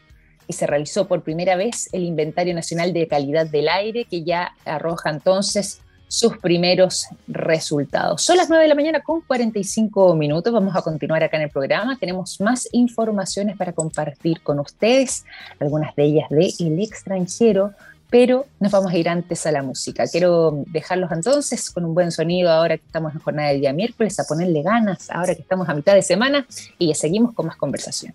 que 0.47 0.53
se 0.53 0.67
realizó 0.67 1.07
por 1.07 1.23
primera 1.23 1.57
vez, 1.57 1.89
el 1.93 2.05
Inventario 2.05 2.55
Nacional 2.55 2.93
de 2.93 3.09
Calidad 3.09 3.47
del 3.47 3.69
Aire, 3.69 4.05
que 4.05 4.23
ya 4.23 4.53
arroja 4.65 5.11
entonces 5.11 5.81
sus 6.07 6.39
primeros 6.39 7.07
resultados. 7.27 8.23
Son 8.23 8.37
las 8.37 8.49
9 8.49 8.63
de 8.63 8.69
la 8.69 8.75
mañana 8.75 9.01
con 9.01 9.23
45 9.23 10.15
minutos. 10.15 10.53
Vamos 10.53 10.77
a 10.77 10.83
continuar 10.83 11.25
acá 11.25 11.39
en 11.39 11.45
el 11.45 11.51
programa. 11.51 11.99
Tenemos 11.99 12.41
más 12.41 12.69
informaciones 12.73 13.57
para 13.57 13.73
compartir 13.73 14.41
con 14.43 14.61
ustedes, 14.61 15.25
algunas 15.59 15.95
de 15.97 16.05
ellas 16.05 16.29
de 16.31 16.53
El 16.61 16.81
extranjero, 16.81 17.73
pero 18.15 18.47
nos 18.61 18.71
vamos 18.71 18.93
a 18.93 18.97
ir 18.97 19.09
antes 19.09 19.45
a 19.45 19.51
la 19.51 19.65
música. 19.65 20.07
Quiero 20.07 20.63
dejarlos 20.69 21.11
entonces 21.11 21.69
con 21.69 21.85
un 21.85 21.95
buen 21.95 22.13
sonido 22.13 22.49
ahora 22.49 22.77
que 22.77 22.85
estamos 22.87 23.13
en 23.13 23.19
jornada 23.19 23.49
de 23.49 23.57
día 23.57 23.73
miércoles, 23.73 24.21
a 24.21 24.25
ponerle 24.25 24.63
ganas 24.63 25.11
ahora 25.11 25.35
que 25.35 25.43
estamos 25.43 25.69
a 25.69 25.75
mitad 25.75 25.95
de 25.95 26.03
semana 26.03 26.47
y 26.79 26.87
ya 26.87 26.95
seguimos 26.95 27.35
con 27.35 27.47
más 27.47 27.57
conversación. 27.57 28.15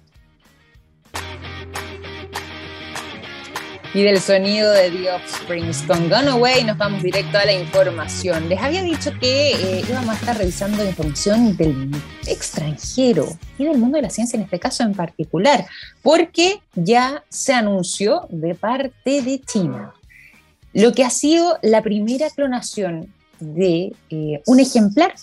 Y 3.91 4.03
del 4.03 4.21
sonido 4.21 4.71
de 4.71 4.91
The 4.91 5.11
Offsprings 5.13 5.81
con 5.81 6.09
Gone 6.09 6.29
Away. 6.29 6.63
Nos 6.63 6.77
vamos 6.77 7.01
directo 7.01 7.39
a 7.39 7.45
la 7.45 7.53
información. 7.53 8.47
Les 8.47 8.61
había 8.61 8.83
dicho 8.83 9.11
que 9.19 9.51
eh, 9.53 9.83
íbamos 9.89 10.09
a 10.09 10.19
estar 10.19 10.37
revisando 10.37 10.85
información 10.85 11.57
del 11.57 11.89
extranjero 12.27 13.27
y 13.57 13.65
del 13.65 13.79
mundo 13.79 13.95
de 13.95 14.03
la 14.03 14.11
ciencia 14.11 14.37
en 14.37 14.43
este 14.43 14.59
caso 14.59 14.83
en 14.83 14.93
particular, 14.93 15.65
porque 16.03 16.61
ya 16.75 17.23
se 17.29 17.53
anunció 17.53 18.27
de 18.29 18.53
parte 18.53 19.23
de 19.23 19.41
China. 19.41 19.93
Lo 20.73 20.93
que 20.93 21.03
ha 21.03 21.09
sido 21.09 21.57
la 21.63 21.81
primera 21.81 22.29
clonación 22.29 23.11
de 23.39 23.93
eh, 24.11 24.41
un 24.45 24.59
ejemplar 24.59 25.15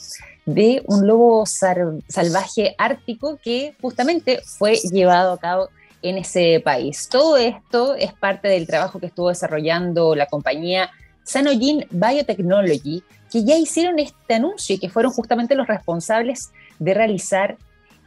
de 0.45 0.83
un 0.87 1.07
lobo 1.07 1.45
salvaje 1.47 2.75
ártico 2.79 3.39
que 3.43 3.75
justamente 3.81 4.41
fue 4.45 4.77
llevado 4.77 5.33
a 5.33 5.39
cabo 5.39 5.69
en 6.03 6.19
ese 6.19 6.61
país. 6.65 7.09
Todo 7.09 7.37
esto 7.37 7.95
es 7.95 8.13
parte 8.13 8.49
del 8.49 8.67
trabajo 8.67 8.99
que 9.01 9.07
estuvo 9.07 9.29
desarrollando 9.29 10.15
la 10.15 10.27
compañía 10.27 10.91
Sanoyin 11.25 11.87
Biotechnology, 11.91 13.03
que 13.31 13.45
ya 13.45 13.57
hicieron 13.57 13.99
este 13.99 14.35
anuncio 14.35 14.77
y 14.77 14.79
que 14.79 14.89
fueron 14.89 15.13
justamente 15.13 15.55
los 15.55 15.67
responsables 15.67 16.53
de 16.79 16.95
realizar 16.95 17.57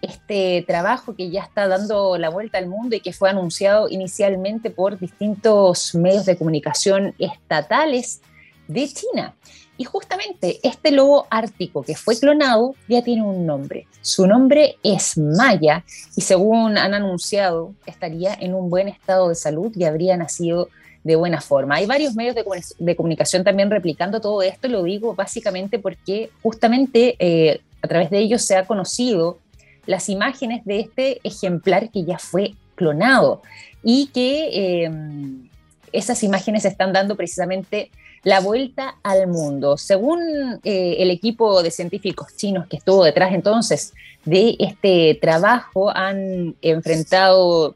este 0.01 0.63
trabajo 0.65 1.15
que 1.15 1.29
ya 1.29 1.43
está 1.43 1.67
dando 1.67 2.17
la 2.17 2.29
vuelta 2.29 2.57
al 2.57 2.67
mundo 2.67 2.95
y 2.95 3.01
que 3.01 3.11
fue 3.11 3.29
anunciado 3.29 3.89
inicialmente 3.89 4.69
por 4.69 4.97
distintos 4.97 5.93
medios 5.93 6.25
de 6.25 6.37
comunicación 6.37 7.13
estatales 7.19 8.21
de 8.67 8.87
China. 8.87 9.35
Y 9.79 9.85
justamente 9.85 10.59
este 10.61 10.91
lobo 10.91 11.25
ártico 11.29 11.83
que 11.83 11.95
fue 11.95 12.19
clonado 12.19 12.75
ya 12.89 13.01
tiene 13.01 13.23
un 13.23 13.45
nombre. 13.45 13.87
Su 14.01 14.27
nombre 14.27 14.75
es 14.83 15.17
Maya 15.17 15.85
y 16.17 16.21
según 16.21 16.77
han 16.77 16.93
anunciado 16.93 17.73
estaría 17.85 18.33
en 18.33 18.55
un 18.55 18.69
buen 18.69 18.89
estado 18.89 19.29
de 19.29 19.35
salud 19.35 19.71
y 19.73 19.85
habría 19.85 20.17
nacido 20.17 20.67
de 21.05 21.15
buena 21.15 21.39
forma. 21.39 21.75
Hay 21.75 21.85
varios 21.85 22.13
medios 22.13 22.35
de, 22.77 22.95
comunicación 22.97 23.45
también 23.45 23.71
replicando 23.71 24.19
todo 24.19 24.41
esto, 24.41 24.67
lo 24.67 24.83
digo 24.83 25.15
básicamente 25.15 25.79
porque 25.79 26.29
justamente 26.43 27.15
eh, 27.17 27.61
a 27.81 27.87
través 27.87 28.09
de 28.09 28.19
ellos 28.19 28.41
se 28.41 28.57
ha 28.57 28.65
conocido 28.65 29.37
las 29.85 30.09
imágenes 30.09 30.65
de 30.65 30.81
este 30.81 31.21
ejemplar 31.23 31.89
que 31.89 32.03
ya 32.03 32.19
fue 32.19 32.53
clonado 32.75 33.43
y 33.81 34.07
que 34.07 34.83
em, 34.83 35.47
esas 35.93 36.21
imágenes 36.21 36.65
están 36.65 36.91
dando 36.91 37.15
precisamente 37.15 37.91
la 38.23 38.39
vuelta 38.39 38.95
al 39.03 39.27
mundo. 39.27 39.77
Según 39.77 40.19
eh, 40.63 40.95
el 40.99 41.11
equipo 41.11 41.63
de 41.63 41.71
científicos 41.71 42.35
chinos 42.35 42.67
que 42.67 42.77
estuvo 42.77 43.03
detrás 43.03 43.33
entonces 43.33 43.93
de 44.25 44.55
este 44.59 45.17
trabajo, 45.21 45.89
han 45.95 46.55
enfrentado 46.61 47.75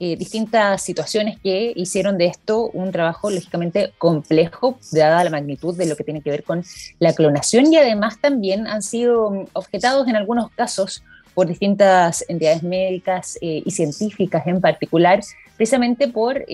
eh, 0.00 0.16
distintas 0.16 0.82
situaciones 0.82 1.38
que 1.38 1.72
hicieron 1.76 2.18
de 2.18 2.26
esto 2.26 2.70
un 2.72 2.90
trabajo 2.90 3.30
lógicamente 3.30 3.92
complejo, 3.98 4.76
dada 4.90 5.22
la 5.22 5.30
magnitud 5.30 5.76
de 5.76 5.86
lo 5.86 5.94
que 5.94 6.02
tiene 6.02 6.22
que 6.22 6.30
ver 6.30 6.42
con 6.42 6.64
la 6.98 7.12
clonación 7.12 7.72
y 7.72 7.76
además 7.76 8.20
también 8.20 8.66
han 8.66 8.82
sido 8.82 9.46
objetados 9.52 10.08
en 10.08 10.16
algunos 10.16 10.50
casos 10.50 11.04
por 11.34 11.46
distintas 11.46 12.24
entidades 12.28 12.64
médicas 12.64 13.38
eh, 13.40 13.62
y 13.64 13.70
científicas 13.70 14.44
en 14.46 14.60
particular, 14.60 15.20
precisamente 15.56 16.08
por 16.08 16.44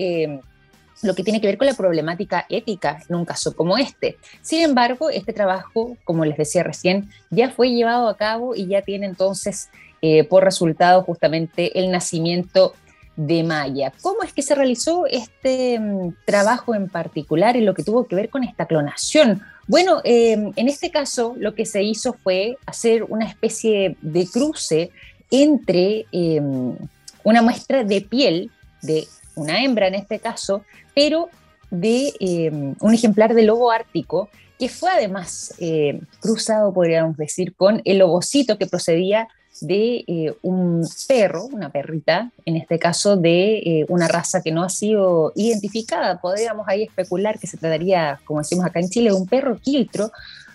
lo 1.01 1.15
que 1.15 1.23
tiene 1.23 1.39
que 1.39 1.47
ver 1.47 1.57
con 1.57 1.67
la 1.67 1.73
problemática 1.73 2.45
ética 2.49 3.01
en 3.07 3.15
un 3.15 3.25
caso 3.25 3.55
como 3.55 3.77
este. 3.77 4.17
Sin 4.41 4.61
embargo, 4.61 5.09
este 5.09 5.33
trabajo, 5.33 5.97
como 6.03 6.25
les 6.25 6.37
decía 6.37 6.63
recién, 6.63 7.09
ya 7.29 7.49
fue 7.49 7.71
llevado 7.71 8.07
a 8.07 8.17
cabo 8.17 8.55
y 8.55 8.67
ya 8.67 8.81
tiene 8.81 9.05
entonces 9.05 9.69
eh, 10.01 10.23
por 10.23 10.43
resultado 10.43 11.03
justamente 11.03 11.79
el 11.79 11.91
nacimiento 11.91 12.73
de 13.15 13.43
Maya. 13.43 13.91
¿Cómo 14.01 14.23
es 14.23 14.31
que 14.31 14.41
se 14.41 14.55
realizó 14.55 15.05
este 15.05 15.77
mm, 15.77 16.15
trabajo 16.25 16.73
en 16.73 16.87
particular 16.87 17.57
en 17.57 17.65
lo 17.65 17.73
que 17.73 17.83
tuvo 17.83 18.05
que 18.05 18.15
ver 18.15 18.29
con 18.29 18.45
esta 18.45 18.65
clonación? 18.65 19.41
Bueno, 19.67 19.99
em, 20.05 20.53
en 20.55 20.69
este 20.69 20.89
caso 20.89 21.35
lo 21.37 21.53
que 21.53 21.65
se 21.65 21.83
hizo 21.83 22.13
fue 22.13 22.57
hacer 22.65 23.03
una 23.03 23.25
especie 23.25 23.97
de 24.01 24.25
cruce 24.25 24.91
entre 25.31 26.05
em, 26.13 26.75
una 27.23 27.41
muestra 27.41 27.83
de 27.83 28.01
piel 28.01 28.51
de 28.81 29.05
una 29.39 29.63
hembra 29.63 29.87
en 29.87 29.95
este 29.95 30.19
caso, 30.19 30.63
pero 30.93 31.29
de 31.71 32.13
em, 32.19 32.75
un 32.79 32.93
ejemplar 32.93 33.33
de 33.33 33.43
lobo 33.43 33.71
ártico 33.71 34.29
que 34.57 34.69
fue 34.69 34.91
además 34.91 35.53
cruzado, 36.19 36.73
podríamos 36.73 37.15
decir, 37.15 37.55
con 37.55 37.81
el 37.85 37.99
lobocito 37.99 38.57
que 38.57 38.67
procedía 38.67 39.29
de 39.61 40.03
eh, 40.07 40.33
un 40.41 40.87
perro, 41.07 41.45
una 41.45 41.69
perrita, 41.69 42.31
en 42.45 42.55
este 42.55 42.79
caso 42.79 43.17
de 43.17 43.57
eh, 43.57 43.85
una 43.89 44.07
raza 44.07 44.41
que 44.41 44.51
no 44.51 44.63
ha 44.63 44.69
sido 44.69 45.33
identificada. 45.35 46.19
Podríamos 46.19 46.67
ahí 46.67 46.83
especular 46.83 47.39
que 47.39 47.47
se 47.47 47.57
trataría, 47.57 48.19
como 48.25 48.39
decimos 48.39 48.65
acá 48.65 48.79
en 48.79 48.89
Chile, 48.89 49.09
de 49.09 49.15
un 49.15 49.27
perro 49.27 49.57
quiltro 49.57 50.11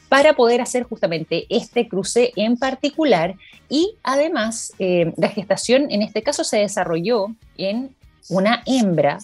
para 0.09 0.35
poder 0.35 0.61
hacer 0.61 0.85
justamente 0.85 1.47
este 1.49 1.89
cruce 1.89 2.33
en 2.37 2.57
particular 2.57 3.35
y 3.69 3.97
además 4.03 4.73
eh, 4.79 5.13
la 5.17 5.29
gestación 5.29 5.91
en 5.91 6.03
este 6.03 6.23
caso 6.23 6.45
se 6.45 6.59
desarrolló 6.59 7.35
en 7.57 7.95
una 8.29 8.63
hembra 8.67 9.19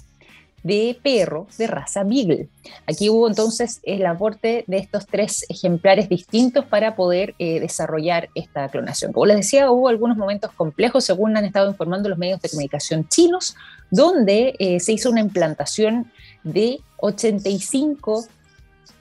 de 0.62 0.98
perro 1.02 1.46
de 1.56 1.66
raza 1.66 2.04
Beagle. 2.04 2.48
Aquí 2.86 3.08
hubo 3.08 3.28
entonces 3.28 3.80
el 3.82 4.04
aporte 4.04 4.64
de 4.66 4.78
estos 4.78 5.06
tres 5.06 5.46
ejemplares 5.48 6.08
distintos 6.08 6.66
para 6.66 6.96
poder 6.96 7.34
eh, 7.38 7.60
desarrollar 7.60 8.28
esta 8.34 8.68
clonación. 8.68 9.12
Como 9.12 9.26
les 9.26 9.38
decía, 9.38 9.70
hubo 9.70 9.88
algunos 9.88 10.16
momentos 10.16 10.52
complejos, 10.52 11.04
según 11.04 11.36
han 11.36 11.44
estado 11.44 11.70
informando 11.70 12.08
los 12.08 12.18
medios 12.18 12.40
de 12.42 12.50
comunicación 12.50 13.08
chinos, 13.08 13.56
donde 13.90 14.54
eh, 14.58 14.80
se 14.80 14.92
hizo 14.92 15.10
una 15.10 15.20
implantación 15.20 16.10
de 16.42 16.80
85 16.98 18.26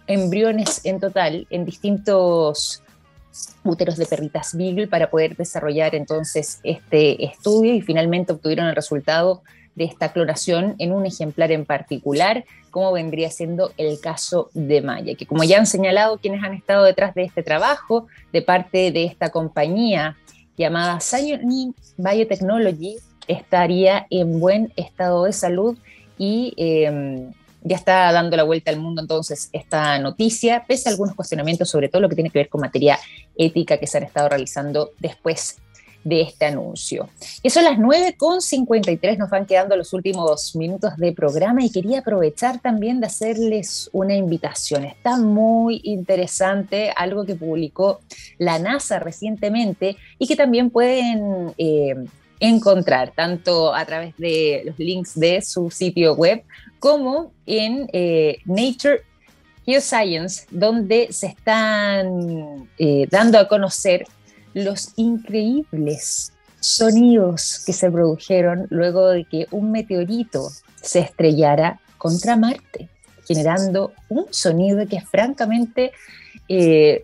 embriones 0.08 0.82
en 0.86 1.00
total 1.00 1.46
en 1.50 1.66
distintos 1.66 2.82
úteros 3.63 3.98
de 3.98 4.06
perritas 4.06 4.56
Beagle 4.56 4.88
para 4.88 5.10
poder 5.10 5.36
desarrollar 5.36 5.96
entonces 5.96 6.60
este 6.63 7.24
estudio 7.24 7.74
y 7.74 7.82
finalmente 7.82 8.34
obtuvieron 8.34 8.68
el 8.68 8.76
resultado 8.76 9.44
de 9.76 9.86
esta 9.86 10.12
clonación 10.12 10.76
en 10.78 10.92
un 10.92 11.06
ejemplar 11.06 11.52
en 11.52 11.65
particular, 11.65 12.44
como 12.70 12.92
vendría 12.92 13.30
siendo 13.32 13.72
el 13.78 14.00
caso 14.00 14.50
de 14.54 14.82
Maya, 14.82 15.15
que 15.15 15.26
como 15.26 15.44
ya 15.44 15.58
han 15.58 15.65
señalado 15.65 16.18
quienes 16.18 16.44
han 16.44 16.54
estado 16.54 16.84
detrás 16.84 17.15
de 17.15 17.24
este 17.24 17.44
trabajo, 17.44 18.08
de 18.34 18.42
parte 18.42 18.92
de 18.92 19.06
esta 19.06 19.30
compañía 19.30 20.18
llamada 20.58 21.00
Science 21.00 21.74
Biotechnology, 21.98 22.98
estaría 23.28 24.06
en 24.10 24.39
buen 24.39 24.74
estado 24.76 25.24
de 25.24 25.34
salud 25.34 25.78
y 26.18 26.54
em, 26.58 27.32
ya 27.62 27.76
está 27.76 28.12
dando 28.12 28.38
la 28.38 28.43
vuelta 28.43 28.72
al 28.72 28.80
mundo 28.80 29.02
entonces 29.02 29.50
esta 29.52 30.00
noticia, 30.00 30.65
pese 30.67 30.89
a 30.89 30.91
algunos 30.91 31.15
cuestionamientos 31.15 31.69
sobre 31.69 31.89
todo 31.89 32.02
lo 32.02 32.10
que 32.10 32.15
tiene 32.15 32.30
que 32.30 32.39
ver 32.39 32.50
con 32.50 32.62
materia 32.62 33.00
ética 33.38 33.78
que 33.78 33.88
se 33.88 33.98
han 33.98 34.04
estado 34.04 34.30
realizando 34.30 34.91
después 35.00 35.58
de 36.04 36.22
este 36.22 36.45
anuncio. 36.45 37.10
Y 37.43 37.50
son 37.50 37.65
las 37.65 37.78
9.53, 37.78 39.17
nos 39.17 39.30
van 39.30 39.45
quedando 39.45 39.76
los 39.76 39.93
últimos 39.93 40.56
minutos 40.56 40.95
de 40.98 41.12
programa 41.12 41.63
y 41.63 41.72
quería 41.72 42.00
aprovechar 42.00 42.60
también 42.60 43.00
de 43.00 43.08
hacerles 43.08 43.89
una 43.91 44.15
invitación. 44.15 44.86
Está 44.86 45.17
muy 45.17 45.82
interesante 45.84 46.91
algo 46.95 47.26
que 47.26 47.36
publicó 47.36 48.00
la 48.38 48.60
NASA 48.60 49.00
recientemente 49.00 49.98
y 50.17 50.28
que 50.28 50.36
también 50.36 50.69
pueden... 50.69 51.54
Eh, 51.58 51.95
encontrar 52.39 53.12
tanto 53.15 53.73
a 53.73 53.86
través 53.86 54.15
de 54.17 54.63
los 54.65 54.80
links 54.80 55.19
de 55.19 55.41
su 55.41 55.69
sitio 55.69 56.13
web 56.15 56.43
como 56.80 57.34
en 57.45 57.89
eh, 57.91 58.38
Nature 58.45 59.02
Geoscience, 59.65 60.45
donde 60.49 61.10
se 61.12 61.28
están 61.28 62.69
eh, 62.78 63.08
dando 63.12 63.38
a 63.38 63.47
conocer 63.47 64.06
los 64.54 64.93
increíbles 64.95 66.34
sonidos 66.60 67.63
que 67.65 67.73
se 67.73 67.91
produjeron 67.91 68.67
luego 68.69 69.10
de 69.10 69.25
que 69.25 69.47
un 69.52 69.71
meteorito 69.71 70.49
se 70.82 70.99
estrellara 70.99 71.80
contra 71.97 72.36
Marte, 72.36 72.89
generando 73.28 73.93
un 74.08 74.25
sonido 74.32 74.86
que 74.88 75.02
francamente 75.02 75.91
eh, 76.47 77.04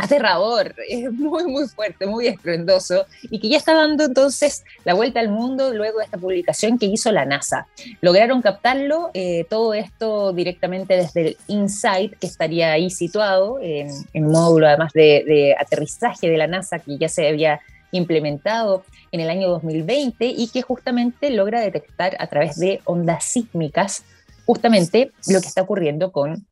aterrador, 0.00 0.74
es 0.88 1.12
muy, 1.12 1.44
muy 1.44 1.68
fuerte, 1.68 2.06
muy 2.06 2.26
estruendoso 2.26 3.06
y 3.22 3.38
que 3.38 3.48
ya 3.48 3.58
está 3.58 3.74
dando 3.74 4.04
entonces 4.04 4.64
la 4.84 4.94
vuelta 4.94 5.20
al 5.20 5.28
mundo 5.28 5.72
luego 5.74 5.98
de 5.98 6.04
esta 6.04 6.18
publicación 6.18 6.78
que 6.78 6.86
hizo 6.86 7.12
la 7.12 7.24
NASA. 7.24 7.66
Lograron 8.00 8.42
captarlo, 8.42 9.10
eh, 9.14 9.44
todo 9.48 9.74
esto 9.74 10.32
directamente 10.32 10.96
desde 10.96 11.20
el 11.20 11.36
InSight, 11.48 12.18
que 12.18 12.26
estaría 12.26 12.72
ahí 12.72 12.90
situado 12.90 13.58
en, 13.60 13.90
un 14.14 14.32
módulo 14.32 14.66
además 14.66 14.92
de, 14.92 15.24
de 15.26 15.54
aterrizaje 15.58 16.28
de 16.28 16.36
la 16.36 16.46
NASA 16.46 16.78
que 16.78 16.96
ya 16.96 17.08
se 17.08 17.28
había 17.28 17.60
implementado 17.92 18.84
en 19.12 19.20
el 19.20 19.30
año 19.30 19.48
2020 19.48 20.26
y 20.26 20.48
que 20.48 20.62
justamente 20.62 21.30
logra 21.30 21.60
detectar 21.60 22.16
a 22.20 22.26
través 22.28 22.58
de 22.58 22.80
ondas 22.84 23.24
sísmicas 23.24 24.04
justamente 24.46 25.12
lo 25.28 25.40
que 25.40 25.48
está 25.48 25.62
ocurriendo 25.62 26.12
con 26.12 26.46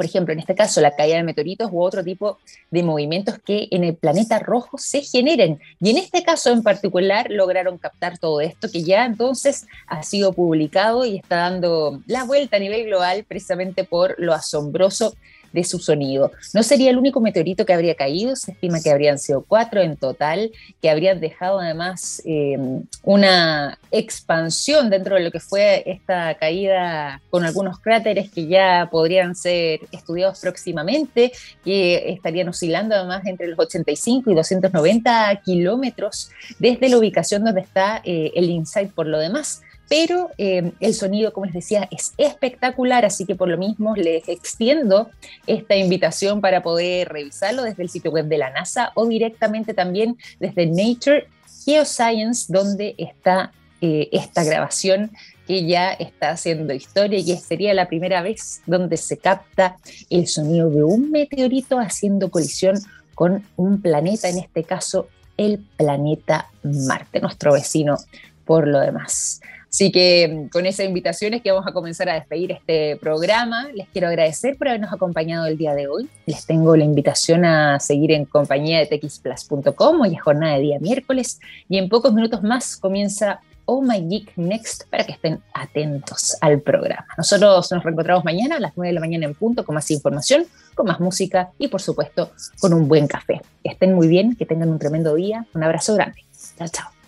por 0.00 0.06
ejemplo, 0.06 0.32
en 0.32 0.38
este 0.38 0.54
caso, 0.54 0.80
la 0.80 0.96
caída 0.96 1.16
de 1.16 1.24
meteoritos 1.24 1.68
u 1.70 1.82
otro 1.82 2.02
tipo 2.02 2.38
de 2.70 2.82
movimientos 2.82 3.38
que 3.44 3.68
en 3.70 3.84
el 3.84 3.94
planeta 3.94 4.38
rojo 4.38 4.78
se 4.78 5.02
generen. 5.02 5.60
Y 5.78 5.90
en 5.90 5.98
este 5.98 6.22
caso 6.22 6.50
en 6.50 6.62
particular 6.62 7.26
lograron 7.28 7.76
captar 7.76 8.16
todo 8.16 8.40
esto 8.40 8.70
que 8.72 8.82
ya 8.82 9.04
entonces 9.04 9.66
ha 9.86 10.02
sido 10.02 10.32
publicado 10.32 11.04
y 11.04 11.18
está 11.18 11.36
dando 11.36 12.00
la 12.06 12.24
vuelta 12.24 12.56
a 12.56 12.60
nivel 12.60 12.86
global 12.86 13.26
precisamente 13.28 13.84
por 13.84 14.14
lo 14.16 14.32
asombroso 14.32 15.12
de 15.52 15.64
su 15.64 15.78
sonido. 15.78 16.32
No 16.54 16.62
sería 16.62 16.90
el 16.90 16.98
único 16.98 17.20
meteorito 17.20 17.66
que 17.66 17.72
habría 17.72 17.94
caído, 17.94 18.36
se 18.36 18.52
estima 18.52 18.80
que 18.80 18.90
habrían 18.90 19.18
sido 19.18 19.44
cuatro 19.46 19.80
en 19.80 19.96
total, 19.96 20.50
que 20.80 20.90
habrían 20.90 21.20
dejado 21.20 21.60
además 21.60 22.22
em, 22.24 22.82
una 23.02 23.78
expansión 23.90 24.90
dentro 24.90 25.16
de 25.16 25.22
lo 25.22 25.30
que 25.30 25.40
fue 25.40 25.82
esta 25.86 26.34
caída 26.34 27.20
con 27.30 27.44
algunos 27.44 27.78
cráteres 27.80 28.30
que 28.30 28.46
ya 28.46 28.88
podrían 28.90 29.34
ser 29.34 29.80
estudiados 29.92 30.40
próximamente, 30.40 31.32
que 31.64 32.10
estarían 32.12 32.48
oscilando 32.48 32.94
además 32.94 33.26
entre 33.26 33.48
los 33.48 33.58
85 33.58 34.30
y 34.30 34.34
290 34.34 35.42
kilómetros 35.44 36.30
desde 36.58 36.88
la 36.88 36.98
ubicación 36.98 37.44
donde 37.44 37.60
está 37.60 38.00
eh, 38.04 38.32
el 38.34 38.50
InSight 38.50 38.92
por 38.92 39.06
lo 39.06 39.18
demás 39.18 39.62
pero 39.90 40.30
eh, 40.38 40.70
el 40.78 40.94
sonido, 40.94 41.32
como 41.32 41.46
les 41.46 41.54
decía, 41.54 41.88
es 41.90 42.14
espectacular, 42.16 43.04
así 43.04 43.26
que 43.26 43.34
por 43.34 43.48
lo 43.48 43.58
mismo 43.58 43.96
les 43.96 44.28
extiendo 44.28 45.10
esta 45.48 45.74
invitación 45.74 46.40
para 46.40 46.62
poder 46.62 47.08
revisarlo 47.08 47.64
desde 47.64 47.82
el 47.82 47.90
sitio 47.90 48.12
web 48.12 48.26
de 48.26 48.38
la 48.38 48.50
NASA 48.50 48.92
o 48.94 49.08
directamente 49.08 49.74
también 49.74 50.16
desde 50.38 50.66
Nature 50.66 51.26
Geoscience, 51.64 52.52
donde 52.52 52.94
está 52.98 53.50
eh, 53.80 54.08
esta 54.12 54.44
grabación 54.44 55.10
que 55.48 55.66
ya 55.66 55.90
está 55.90 56.30
haciendo 56.30 56.72
historia 56.72 57.18
y 57.18 57.36
sería 57.38 57.74
la 57.74 57.88
primera 57.88 58.22
vez 58.22 58.62
donde 58.66 58.96
se 58.96 59.16
capta 59.16 59.76
el 60.08 60.28
sonido 60.28 60.70
de 60.70 60.84
un 60.84 61.10
meteorito 61.10 61.80
haciendo 61.80 62.30
colisión 62.30 62.76
con 63.16 63.44
un 63.56 63.82
planeta, 63.82 64.28
en 64.28 64.38
este 64.38 64.62
caso 64.62 65.08
el 65.36 65.58
planeta 65.76 66.48
Marte, 66.62 67.18
nuestro 67.18 67.54
vecino 67.54 67.96
por 68.44 68.68
lo 68.68 68.78
demás. 68.78 69.40
Así 69.70 69.92
que 69.92 70.28
mm, 70.28 70.48
con 70.48 70.66
esa 70.66 70.84
invitación 70.84 71.34
es 71.34 71.42
que 71.42 71.52
vamos 71.52 71.66
a 71.66 71.72
comenzar 71.72 72.08
a 72.08 72.14
despedir 72.14 72.52
este 72.52 72.96
programa. 72.96 73.68
Les 73.72 73.88
quiero 73.88 74.08
agradecer 74.08 74.56
por 74.56 74.68
habernos 74.68 74.92
acompañado 74.92 75.46
el 75.46 75.56
día 75.56 75.74
de 75.74 75.88
hoy. 75.88 76.08
Les 76.26 76.44
tengo 76.44 76.76
la 76.76 76.84
invitación 76.84 77.44
a 77.44 77.78
seguir 77.78 78.12
en 78.12 78.24
compañía 78.24 78.80
de 78.80 78.86
texplus.com. 78.86 80.00
Hoy 80.00 80.14
es 80.14 80.22
jornada 80.22 80.54
de 80.54 80.60
día 80.60 80.78
miércoles 80.80 81.38
y 81.68 81.78
en 81.78 81.88
pocos 81.88 82.12
minutos 82.12 82.42
más 82.42 82.76
comienza 82.76 83.40
Oh 83.72 83.80
My 83.80 84.00
Geek 84.00 84.32
Next 84.36 84.90
para 84.90 85.04
que 85.04 85.12
estén 85.12 85.40
atentos 85.54 86.36
al 86.40 86.60
programa. 86.60 87.06
Nosotros 87.16 87.70
nos 87.70 87.84
reencontramos 87.84 88.24
mañana 88.24 88.56
a 88.56 88.60
las 88.60 88.72
9 88.74 88.88
de 88.88 88.94
la 88.94 89.00
mañana 89.00 89.26
en 89.26 89.34
punto 89.34 89.64
con 89.64 89.76
más 89.76 89.88
información, 89.92 90.46
con 90.74 90.86
más 90.86 90.98
música 90.98 91.50
y 91.56 91.68
por 91.68 91.80
supuesto 91.80 92.32
con 92.58 92.74
un 92.74 92.88
buen 92.88 93.06
café. 93.06 93.40
Que 93.62 93.70
estén 93.70 93.94
muy 93.94 94.08
bien, 94.08 94.34
que 94.34 94.46
tengan 94.46 94.70
un 94.70 94.80
tremendo 94.80 95.14
día. 95.14 95.46
Un 95.54 95.62
abrazo 95.62 95.94
grande. 95.94 96.24
Chao, 96.58 96.66
chao. 96.66 96.99